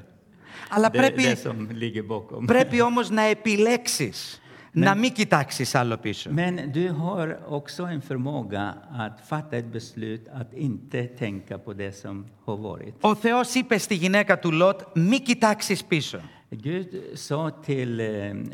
[0.69, 2.47] Αλλά det, πρέπει, det som ligger bakom.
[2.47, 4.41] πρέπει όμως να επιλέξεις
[4.72, 6.30] να μην κοιτάξεις άλλο πίσω.
[6.36, 11.92] Men du har också en förmåga att fatta ett beslut att inte tänka på det
[11.92, 12.94] som har varit.
[13.02, 16.20] Ο Θεός είπε στη γυναίκα του Λότ, μη κοιτάξεις πίσω.
[16.52, 18.06] Gud sa till eh,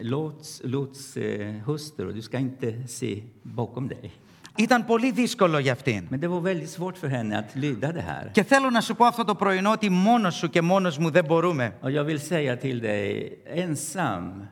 [0.02, 4.12] Lots, Lots eh, hustru, du ska inte se bakom dig.
[4.58, 6.08] Ήταν πολύ δύσκολο για αυτήν.
[6.10, 8.32] Men det var väldigt svårt för henne att lyda det här.
[8.34, 11.26] Και θέλω να σου πω αυτό το πρωινό ότι μόνος σου και μόνος μου δεν
[11.26, 11.74] μπορούμε.
[11.82, 14.48] Och jag vill säga till dig, ensam,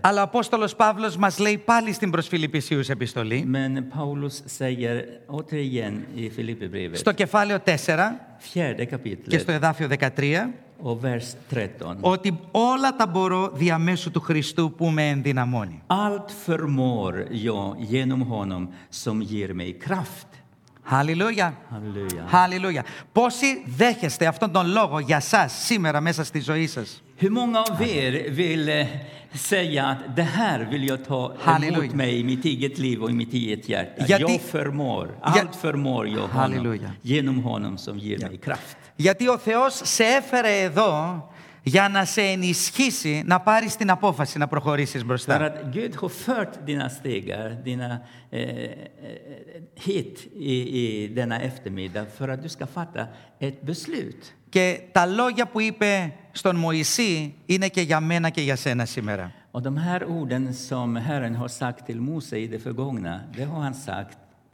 [0.00, 2.28] Αλλά ο Απόστολος Παύλος μας λέει πάλι στην προς
[2.88, 3.50] επιστολή.
[3.52, 6.90] Men Paulus säger återigen i Filippi.
[6.92, 7.70] Στο κεφάλαιο 4.
[9.28, 10.50] Και στο εδάφιο 13.
[10.82, 11.56] Ο vers
[12.00, 15.82] Ότι όλα τα μπορώ διαμέσου του Χριστού που με ενδυναμώνει.
[15.86, 20.33] Allt förmår jag genom honom som ger mig kraft.
[20.84, 21.54] Χαλιλούια.
[21.70, 22.24] Halleluja.
[22.28, 22.84] Χαλιλούια.
[23.12, 27.02] Πόσοι δέχεστε αυτόν τον λόγο για σας σήμερα μέσα στη ζωή σας.
[27.20, 28.86] Hur många av er vill eh,
[29.50, 31.78] säga att det här vill jag ta Halleluja.
[31.78, 34.04] emot mig i mitt eget liv och i mitt eget hjärta?
[34.08, 35.40] Ja, det- Jag förmår, Ja.
[35.40, 36.90] allt förmår jag honom Halleluja.
[37.02, 38.76] genom honom som ger mig kraft.
[38.96, 41.28] Γιατί ο Θεός σε έφερε εδώ
[41.66, 45.34] για να σε ενισχύσει να πάρεις την απόφαση να προχωρήσεις μπροστά.
[45.34, 45.52] Αλλά
[46.00, 46.48] ο Θεό
[47.62, 48.02] δυνα.
[49.86, 52.48] hit i, denna eftermiddag för att du.
[54.48, 59.32] Και τα λόγια που είπε στον Μωυσή είναι και για μένα και για σένα σήμερα.
[59.50, 61.88] Och de här orden som Herren har sagt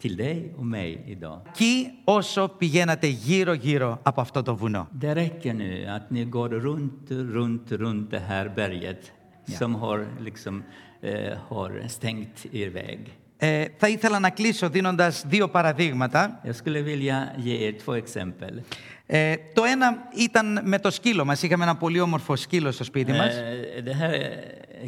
[0.00, 1.40] till dig och mig idag.
[1.54, 4.88] Κι όσο πηγαίνατε γύρω-γύρω από αυτό το βουνό.
[5.00, 9.12] Det räcker nu att ni går runt, runt, runt det här berget
[9.58, 10.62] som har, liksom,
[11.00, 12.98] eh, har stängt er väg.
[13.42, 16.40] Ε, θα ήθελα να κλείσω δίνοντας δύο παραδείγματα.
[16.44, 18.60] Jag skulle vilja ge er två exempel.
[19.06, 21.42] Ε, το ένα ήταν με το σκύλο μας.
[21.42, 23.34] Είχαμε ένα πολύ όμορφο σκύλο στο σπίτι μας.
[23.34, 24.12] Eh, Det här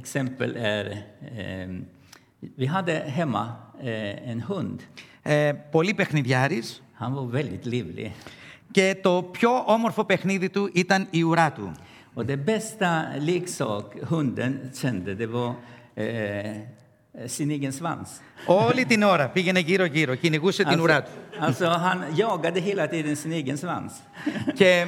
[0.03, 0.85] exempel är...
[0.87, 1.68] Eh,
[2.57, 3.72] vi hade hemma eh,
[4.27, 4.77] en hund.
[5.23, 6.83] Ε, πολύ παιχνιδιάρης.
[7.01, 8.11] Han var väldigt livlig.
[8.71, 11.73] Και το πιο όμορφο παιχνίδι του ήταν η ουρά του.
[12.14, 15.55] Och det bästa leksak hunden kände, det var
[15.95, 16.57] eh,
[17.27, 18.21] sin egen svans.
[18.47, 21.11] Όλη την ώρα πήγαινε γύρω-γύρω, κυνηγούσε την ουρά του.
[21.40, 23.92] alltså, han jagade hela tiden sin egen svans.
[24.55, 24.87] Και ε,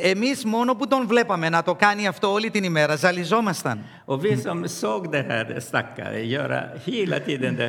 [0.00, 3.78] εμείς μόνο που τον βλέπαμε να το κάνει αυτό όλη την ημέρα, ζαλιζόμασταν.
[4.04, 7.66] Ο vi som såg det här stackare göra hela tiden det.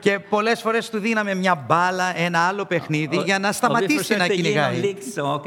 [0.00, 4.72] Και πολλές φορές του δίναμε μια μπάλα, ένα άλλο παιχνίδι για να σταματήσει να κυνηγάει.
[4.72, 5.42] Και ένα λίξο.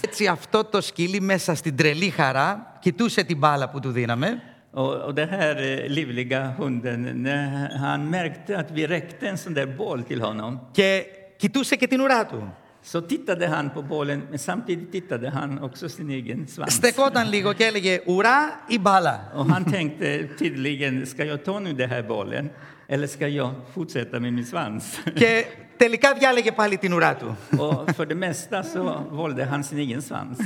[0.00, 4.42] Έτσι αυτό το σκύλι μέσα στην τρελή χαρά κοιτούσε την μπάλα που του δίναμε.
[4.71, 9.53] Och, och den här eh, livliga hunden, när han märkte att vi räckte en sån
[9.53, 11.05] där boll till honom και
[11.37, 12.49] κοιτούσε και την ουρά του.
[12.85, 16.73] så tittade han på bollen, men samtidigt tittade han också sin egen svans.
[16.73, 19.31] Στεκόταν λίγο και έλεγε ουρά ή μπάλα.
[19.35, 22.49] Och han tänkte tydligen, ska jag ta nu den här bollen
[22.87, 24.99] eller ska jag fortsätta med min svans?
[25.15, 25.45] και
[25.77, 27.35] τελικά διάλεγε πάλι την ουρά του.
[27.57, 30.37] och för det mesta så valde han sin egen svans.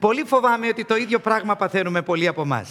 [0.00, 2.64] Πολύ φοβάμαι ότι το ίδιο πράγμα παθαίνουμε πολλοί από εμά.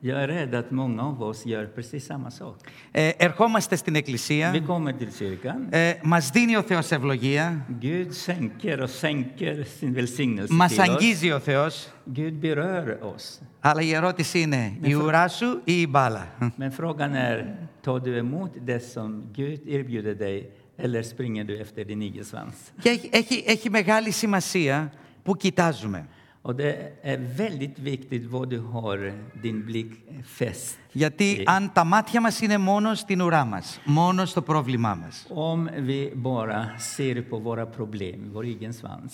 [0.00, 2.56] Jag är rädd att många av oss gör precis samma sak.
[2.92, 5.68] Ε, ερχόμαστε στην εκκλησία, Vi kommer till kyrkan.
[5.70, 10.88] ε, μας δίνει ο Θεός ευλογία, Gud skänker och skänker sin välsignelse μας till oss.
[10.90, 13.40] αγγίζει ο Θεός, Gud berör oss.
[13.60, 16.26] αλλά η ερώτηση είναι η ουρά σου ή η μπάλα.
[16.58, 21.84] Men frågan är, tar du emot det som Gud erbjuder dig eller springer du efter
[21.84, 22.72] din egen svans?
[22.80, 26.06] Και έχει, έχει, έχει μεγάλη σημασία που κοιτάζουμε.
[26.46, 29.92] Och det är väldigt viktigt vad du har din blick
[30.24, 31.42] fäst Γιατί i.
[31.46, 36.12] αν τα μάτια μας είναι μόνο στην ουρά μας, μόνο στο πρόβλημά μας, Om vi
[36.22, 36.60] bara
[36.96, 39.12] ser på våra problem, vår egen svans,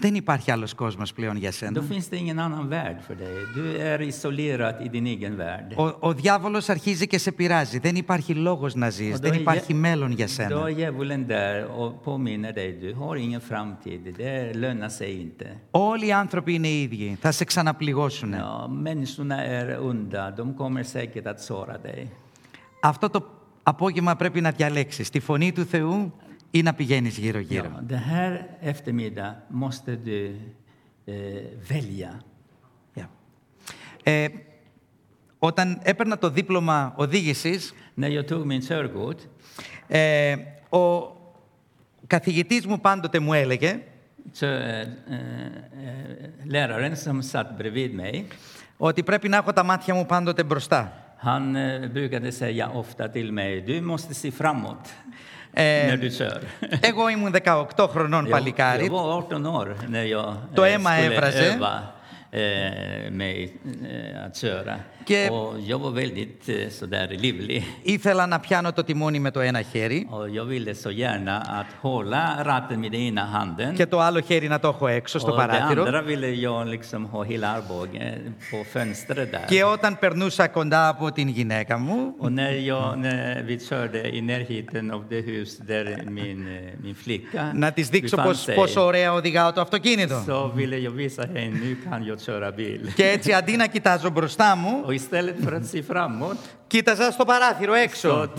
[0.00, 1.82] δεν υπάρχει άλλος κόσμος πλέον για då σένα.
[1.90, 3.36] finns det ingen annan värld för dig.
[3.56, 5.72] Du är isolerad i din egen värld.
[5.76, 7.78] Ο, ο διάβολος αρχίζει και σε πειράζει.
[7.78, 9.14] Δεν υπάρχει λόγος να ζεις.
[9.14, 10.68] Och Δεν är υπάρχει djä- μέλλον για Då är σένα.
[10.70, 15.56] djävulen där och påminner dig, du har ingen framtid, det lönar sig inte.
[15.70, 17.16] Όλοι οι άνθρωποι είναι ίδιοι.
[17.20, 18.34] Θα σε ξαναπληγώσουν.
[21.24, 22.08] Ja, människorna är onda, de kommer säkert att såra dig.
[22.82, 23.26] Αυτό το
[23.62, 26.12] απόγευμα πρέπει να διαλέξεις τη φωνή του Θεού
[26.50, 27.80] ή να πηγαίνεις Ja, γύρω-γύρω.
[27.88, 30.36] det här eftermiddag måste du
[31.06, 31.12] eh,
[31.68, 32.22] välja.
[32.96, 33.08] Yeah.
[34.02, 34.28] Ε,
[35.38, 39.18] όταν έπαιρνα το δίπλωμα οδήγησης, När jag tog min körkort
[39.86, 40.34] ε,
[40.68, 41.12] ο
[42.06, 43.82] καθηγητής μου πάντοτε μου έλεγε
[44.32, 48.24] så eh, eh, läraren som satt bredvid mig,
[48.76, 51.03] ότι πρέπει να έχω τα μάτια μου πάντοτε μπροστά.
[51.23, 54.93] han eh, brukade säga ofta till mig, du måste se framåt
[55.53, 56.41] Ε, när du kör.
[56.81, 58.85] εγώ ήμουν 18 χρονών Jag, παλικάρι.
[58.85, 61.53] jag var 18 år när jag Το eh, αίμα skulle έβραζε.
[61.55, 61.79] öva
[62.31, 63.53] eh, mig
[63.91, 64.75] eh, att köra.
[65.04, 65.28] Και
[67.82, 70.06] ήθελα να πιάνω το τιμόνι με το ένα χέρι.
[73.74, 75.84] Και το άλλο χέρι να το έχω έξω στο παράθυρο.
[79.46, 82.14] Και όταν περνούσα κοντά από την γυναίκα μου.
[87.54, 90.22] Να της δείξω πώς, πόσο ωραία οδηγάω το αυτοκίνητο.
[92.94, 94.82] Και έτσι αντί να κοιτάζω μπροστά μου.
[94.94, 96.36] voi stelle frazzi frammo.
[96.66, 98.30] Κοίτα στο παράθυρο έξω.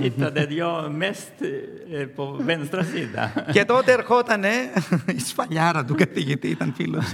[3.51, 4.43] και τότε ερχόταν
[5.16, 7.14] η σφαλιάρα του καθηγητή, ήταν φίλος.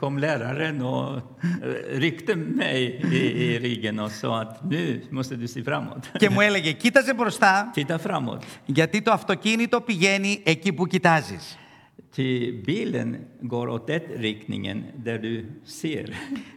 [0.00, 1.22] Ο λέραρε νο
[1.96, 3.78] ρίκτε η.
[6.16, 7.70] Και μου έλεγε κοίταζε μπροστά.
[7.72, 8.00] Κοίτα.
[8.64, 11.56] Γιατί το αυτοκίνητο πηγαίνει εκεί που κοιτάζεις.
[12.15, 16.09] Ty bilen går åt den riktningen där du ser.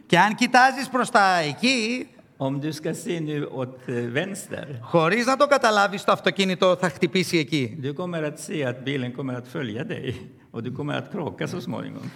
[0.07, 2.07] Και αν κοιτάζεις προς τα εκεί,
[2.37, 6.89] Om du ska se nu åt eh, vänster, χωρίς να το καταλάβεις, το αυτοκίνητο θα
[6.89, 7.79] χτυπήσει εκεί.
[7.81, 10.15] du kommer att se att bilen kommer att följa dig
[10.51, 12.11] och du kommer att krocka så småningom.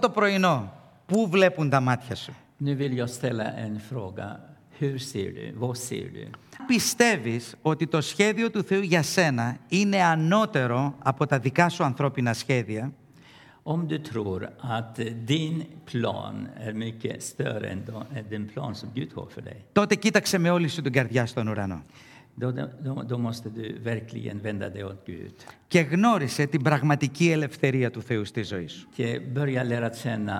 [0.00, 0.72] Το πρωινό,
[1.06, 2.32] πού βλέπουν τα μάτια σου.
[2.62, 4.36] Nu vill jag ställa en fråga.
[4.79, 5.45] Hur ser du?
[5.59, 6.27] Vad ser du?
[6.67, 12.33] Πιστεύεις ότι το σχέδιο του Θεού για σένα είναι ανώτερο από τα δικά σου ανθρώπινα
[12.33, 12.93] σχέδια,
[13.67, 14.41] Om du tror
[14.77, 14.95] att
[15.25, 15.55] din
[15.91, 16.35] plan
[16.67, 20.37] är mycket större än då- än den plan som Gud har för dig, τότε κοίταξε
[20.37, 21.83] με όλη σου την καρδιά στον ουρανό.
[22.35, 22.51] Då,
[22.83, 25.33] då, då måste du verkligen vända dig åt Gud.
[25.67, 28.87] Και γνώρισε την πραγματική ελευθερία του Θεού στη ζωή σου.
[28.95, 30.37] Και börja lära känna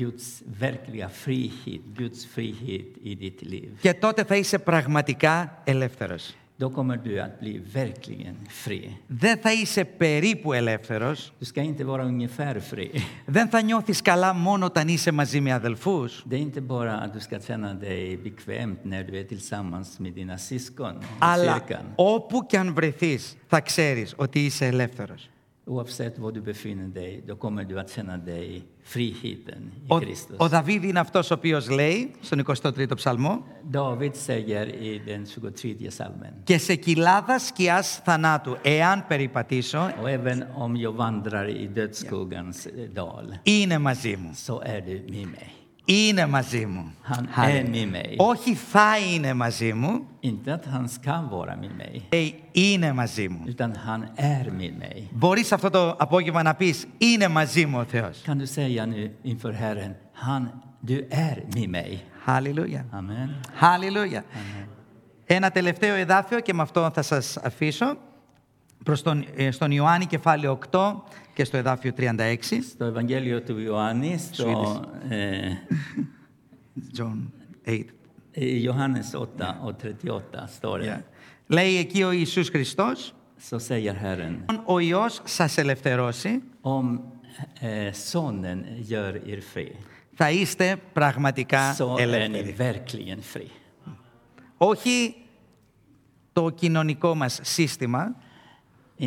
[0.00, 3.78] Guds verkliga frihet, Guds frihet i ditt liv.
[3.80, 6.34] Και τότε θα είσαι πραγματικά ελεύθερος.
[6.56, 8.90] Då kommer du att bli verkligen fri.
[9.06, 11.32] Δεν θα είσαι περίπου ελεύθερος.
[11.40, 13.00] Du ska inte vara ungefär fri.
[13.26, 16.22] Δεν θα νιώθεις καλά μόνο όταν είσαι μαζί με αδελφούς.
[16.26, 20.12] Det är inte bara att du ska känna dig bekvämt när du är tillsammans med
[20.12, 21.84] dina syskon i Αλλά kyrkan.
[21.94, 25.28] όπου και αν βρεθείς θα ξέρεις ότι είσαι ελεύθερος.
[25.64, 30.36] Oavsett var du befinner dig, då kommer du att känna dig friheten i Ο, Kristus.
[30.38, 35.90] ο Δαβίδ είναι αυτός ο οποίος λέει στον 23ο ψαλμό David säger i den 23
[35.90, 36.32] salmen.
[36.44, 42.88] «Και σε κοιλάδα σκιάς θανάτου, εάν περιπατήσω, Och även om jag vandrar i dödsskuggans eh,
[42.94, 44.30] dal, είναι μαζί μου».
[44.46, 45.52] så är du med mig.
[45.84, 46.92] Είναι μαζί μου.
[47.10, 47.52] Han Χάρη.
[47.66, 48.14] är med mig.
[48.16, 53.28] Όχι θα είναι μαζί μου, Inte att han ska vara med mig, λέει είναι μαζί
[53.28, 53.44] μου.
[53.46, 55.08] utan han är med mig.
[55.10, 58.22] Μπορείς αυτό το απόγευμα να πεις είναι μαζί μου ο Θεός.
[58.26, 59.94] Kan du säga nu inför Herren,
[60.26, 60.42] han,
[60.86, 61.98] du är med mig.
[62.24, 62.84] Χαλιλούια.
[62.92, 63.28] Amen.
[63.54, 64.24] Χαλιλούια.
[65.24, 67.96] Ένα τελευταίο εδάφιο και με αυτό θα σας αφήσω
[68.84, 71.02] προς τον, ε, στον Ιωάννη κεφάλαιο 8
[71.34, 72.34] και στο εδάφιο 36.
[72.70, 75.38] Στο Evangelium του Ιωάννη, στο, ε,
[76.98, 77.30] John
[77.66, 77.84] 8.
[78.34, 81.04] i Johannes 8 och 38 står det,
[81.46, 83.14] Λέει εκεί ο Ιησούς Χριστός,
[83.50, 87.00] så säger Herren, ο Υιός σας ελευθερώσει, om
[87.60, 89.76] eh, Sonen gör er fri,
[90.14, 92.56] θα είστε πραγματικά så är ni ελεύθεροι.
[92.58, 93.46] verkligen fri.
[94.56, 95.14] Όχι
[96.32, 98.16] το κοινωνικό μας σύστημα,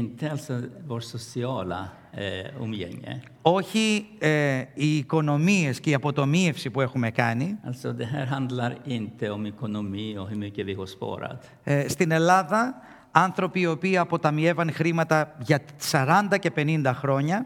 [0.01, 0.53] Inte alltså
[0.87, 7.57] vårt sociala eh, umgänge; όχι ε, οι οικονομίες και η αποτομίευση που έχουμε κάνει.
[7.63, 11.49] Alltså det här handlar inte om ekonomi och hur mycket vi har sparat.
[11.63, 12.75] Ε, στην Ελλάδα,
[13.11, 17.45] άνθρωποι οι οποίοι αποταμιεύαν χρήματα για 40 και 50 χρόνια,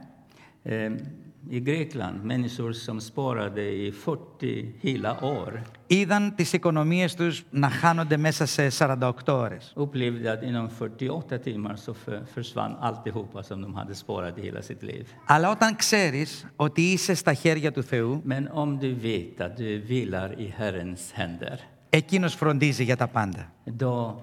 [0.64, 0.92] Eh,
[1.51, 8.17] I Grekland, människor som sparade i 40 hela år είδαν τις οικονομίες τους να χάνονται
[8.17, 9.73] μέσα σε 48 ώρες.
[9.77, 14.63] upplevde att inom 48 timmar så för, försvann alltihopa som de hade sparat i hela
[14.63, 15.07] sitt liv.
[15.27, 19.79] Αλλά όταν ξέρεις ότι είσαι στα χέρια του Θεού, Men om du vet att du
[19.89, 21.59] vilar i Herrens händer,
[21.91, 23.53] εκείνος φροντίζει για τα πάντα.
[23.65, 24.23] då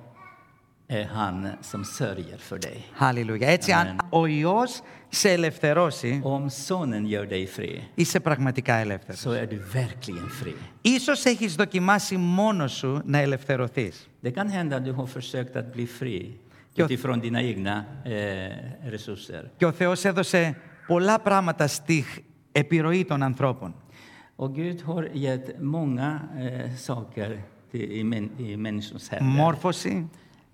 [0.88, 2.86] är han som sörjer för dig.
[2.94, 3.48] Χαλιλούια.
[3.50, 3.98] Έτσι, αν Αμέν.
[4.10, 9.18] ο Υιός σε ελευθερώσει, Om Sonen gör dig fri, είσαι πραγματικά ελεύθερος.
[9.20, 10.54] så är du verkligen fri.
[10.82, 14.08] Ίσως έχεις δοκιμάσει μόνος σου να ελευθερωθείς.
[14.22, 16.36] Det kan hända att du har försökt att bli fri
[16.78, 16.84] Ja.
[16.84, 19.50] utifrån dina egna eh, resurser.
[19.56, 20.56] Και ο Θεός έδωσε
[20.86, 22.04] πολλά πράγματα στη
[22.52, 23.74] επιρροή των ανθρώπων.
[24.38, 27.30] Och Gud har gett många eh, saker
[27.70, 29.26] till, i, män, i människors händer.
[29.36, 30.06] Μόρφωση,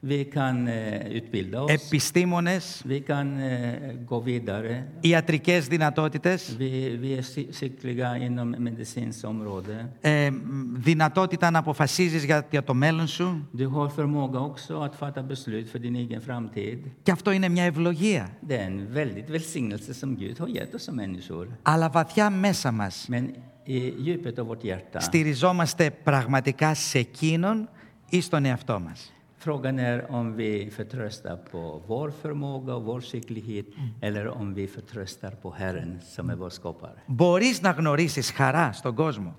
[0.04, 4.84] Vi kan eh, utbilda oss, επιστήμονες, vi kan eh, gå vidare.
[5.00, 9.88] ιατρικές δυνατότητες, Vi, vi är cy- skickliga inom medicinskt område.
[10.00, 13.48] ε, μ, δυνατότητα να αποφασίζεις για, για το μέλλον σου.
[13.58, 16.78] Du har förmåga också att fatta beslut för din egen framtid.
[17.02, 18.28] Και αυτό είναι μια ευλογία.
[18.48, 21.46] Det är en väldigt välsignelse som Gud har gett oss som människor.
[21.62, 23.24] Αλλά βαθιά μέσα μας Men
[23.66, 27.68] i djupet av vårt hjärta, στηριζόμαστε πραγματικά σε εκείνον
[28.08, 29.12] ή στον εαυτό μας.
[29.46, 33.66] Frågan är om vi förtröstar på vår förmåga och vår skicklighet
[34.00, 36.98] eller om vi förtröstar på Herren som är vår skapare.
[37.06, 39.34] Μπορείς να γνωρίσεις χαρά στον κόσμο.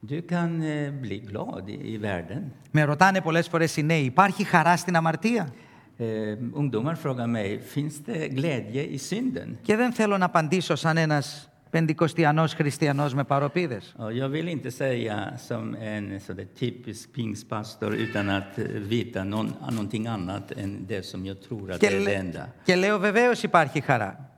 [0.00, 2.52] Du kan eh, bli glad i, i världen.
[2.70, 5.52] Με ρωτάνε πολλές φορές οι νέοι, υπάρχει χαρά στην αμαρτία.
[6.00, 9.58] Eh, ungdomar frågar mig, finns det glädje i synden?
[9.62, 13.94] Και δεν θέλω να απαντήσω σαν ένας πεντηκοστιανός χριστιανός με παροπίδες.
[13.98, 16.20] Jag vill inte säga som en
[16.60, 18.52] typisk pingspastor utan att
[18.88, 23.42] veta någonting annat än det som jag tror att det är det Και λέω βεβαίως
[23.42, 24.28] υπάρχει χαρά.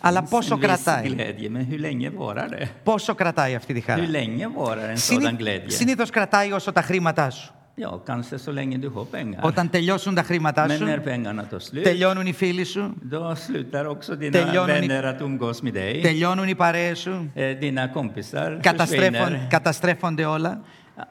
[0.00, 1.14] Αλλά πόσο κρατάει;
[2.82, 4.02] Πόσο κρατάει αυτή τη χαρά;
[5.66, 7.54] Συνήθως κρατάει όσο τα χρήματά σου.
[7.76, 9.40] Ja, kanske så länge du har pengar.
[9.42, 13.34] Όταν τελειώσουν τα χρήματά Men σου, när pengarna tar slut, τελειώνουν οι φίλοι σου, då
[13.34, 16.00] slutar också dina Τελειώνουν οι- vänner att umgås med dig.
[16.02, 19.46] τελειώνουν οι παρέες σου, Eh, Dina kompisar καταστρέφον, försvinner.
[19.50, 20.60] καταστρέφονται όλα.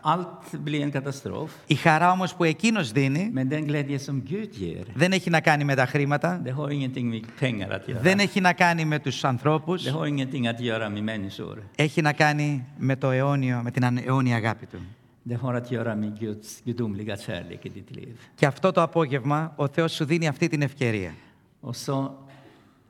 [0.04, 1.50] Allt blir en katastrof.
[1.68, 5.40] Η χαρά όμως που εκείνος δίνει Men den glädje som Gud ger, δεν έχει να
[5.40, 8.00] κάνει με τα χρήματα, det har ingenting med pengar att göra.
[8.02, 11.58] δεν έχει να κάνει με τους ανθρώπους, Det har ingenting att göra med människor.
[11.76, 14.80] έχει να κάνει με το αιώνιο, με την ανε- αιώνια αγάπη του.
[15.24, 18.16] Δεν φοράτε γιαραμή γιατί δούμπλιγας έλλεικε την ζωή.
[18.36, 21.14] Και αυτό το απόγευμα ο Θεός σου δίνει αυτή την ευκαιρία.
[21.60, 22.26] Ο ΣΟ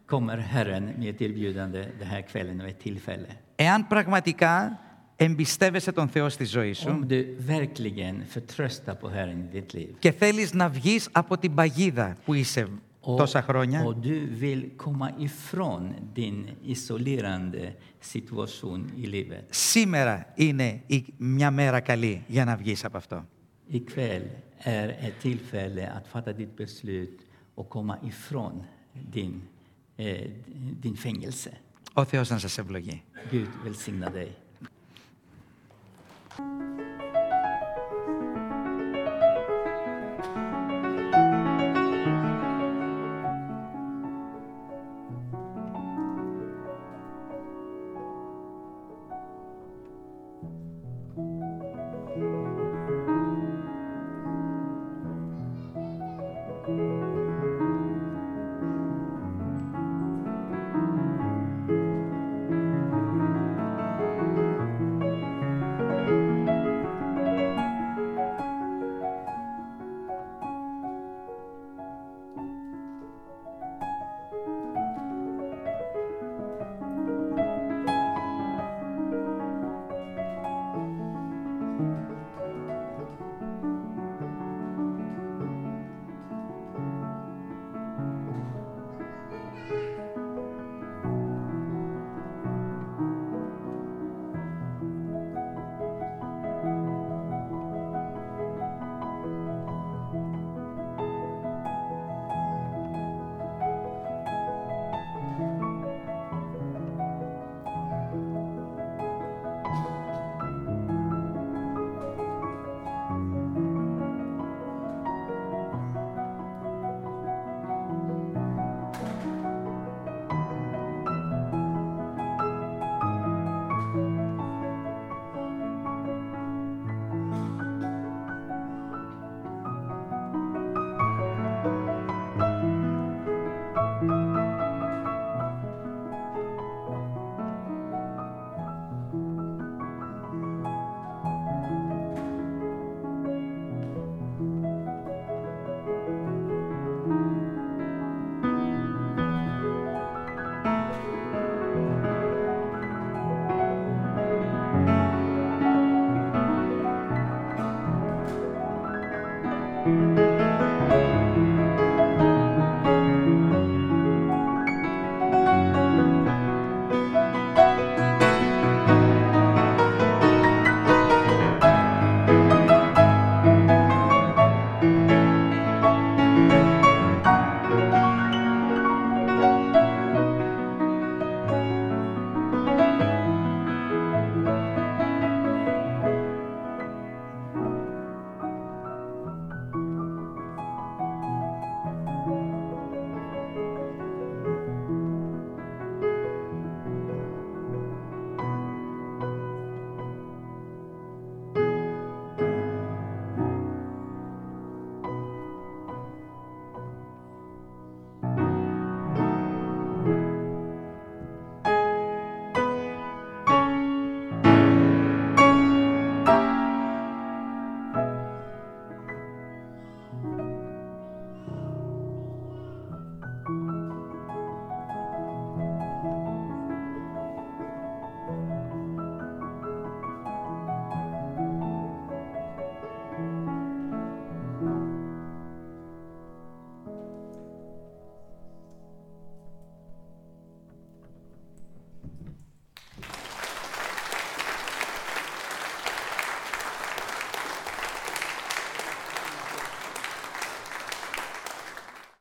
[0.05, 3.25] ΚΟΜΜΕΡ ΧΑΡΕΝ μια τιμήδη δεν δεχθήκει νωρίς τιμήδη.
[3.55, 4.79] Εάν πραγματικά
[5.15, 7.05] εμπιστεύεσαι τον Θεό στη ζωή σου
[9.99, 12.67] και θέλεις να βγεις από την παγίδα που είσαι.
[13.16, 19.45] τόσα χρόνια, och du vill komma ifrån din isolerande situation i livet.
[19.51, 23.26] σήμερα είναι η- μια μέρα καλή για να βγεις από αυτό.
[23.72, 24.22] Ikväll
[24.59, 27.16] är ett tillfälle att fatta ditt beslut
[27.55, 28.62] och komma ifrån
[29.11, 29.43] din,
[29.97, 30.30] eh,
[30.80, 31.51] din fängelse.
[31.93, 33.03] Ο Θεός να σας ευλογεί.
[33.30, 34.30] Gud välsigna dig.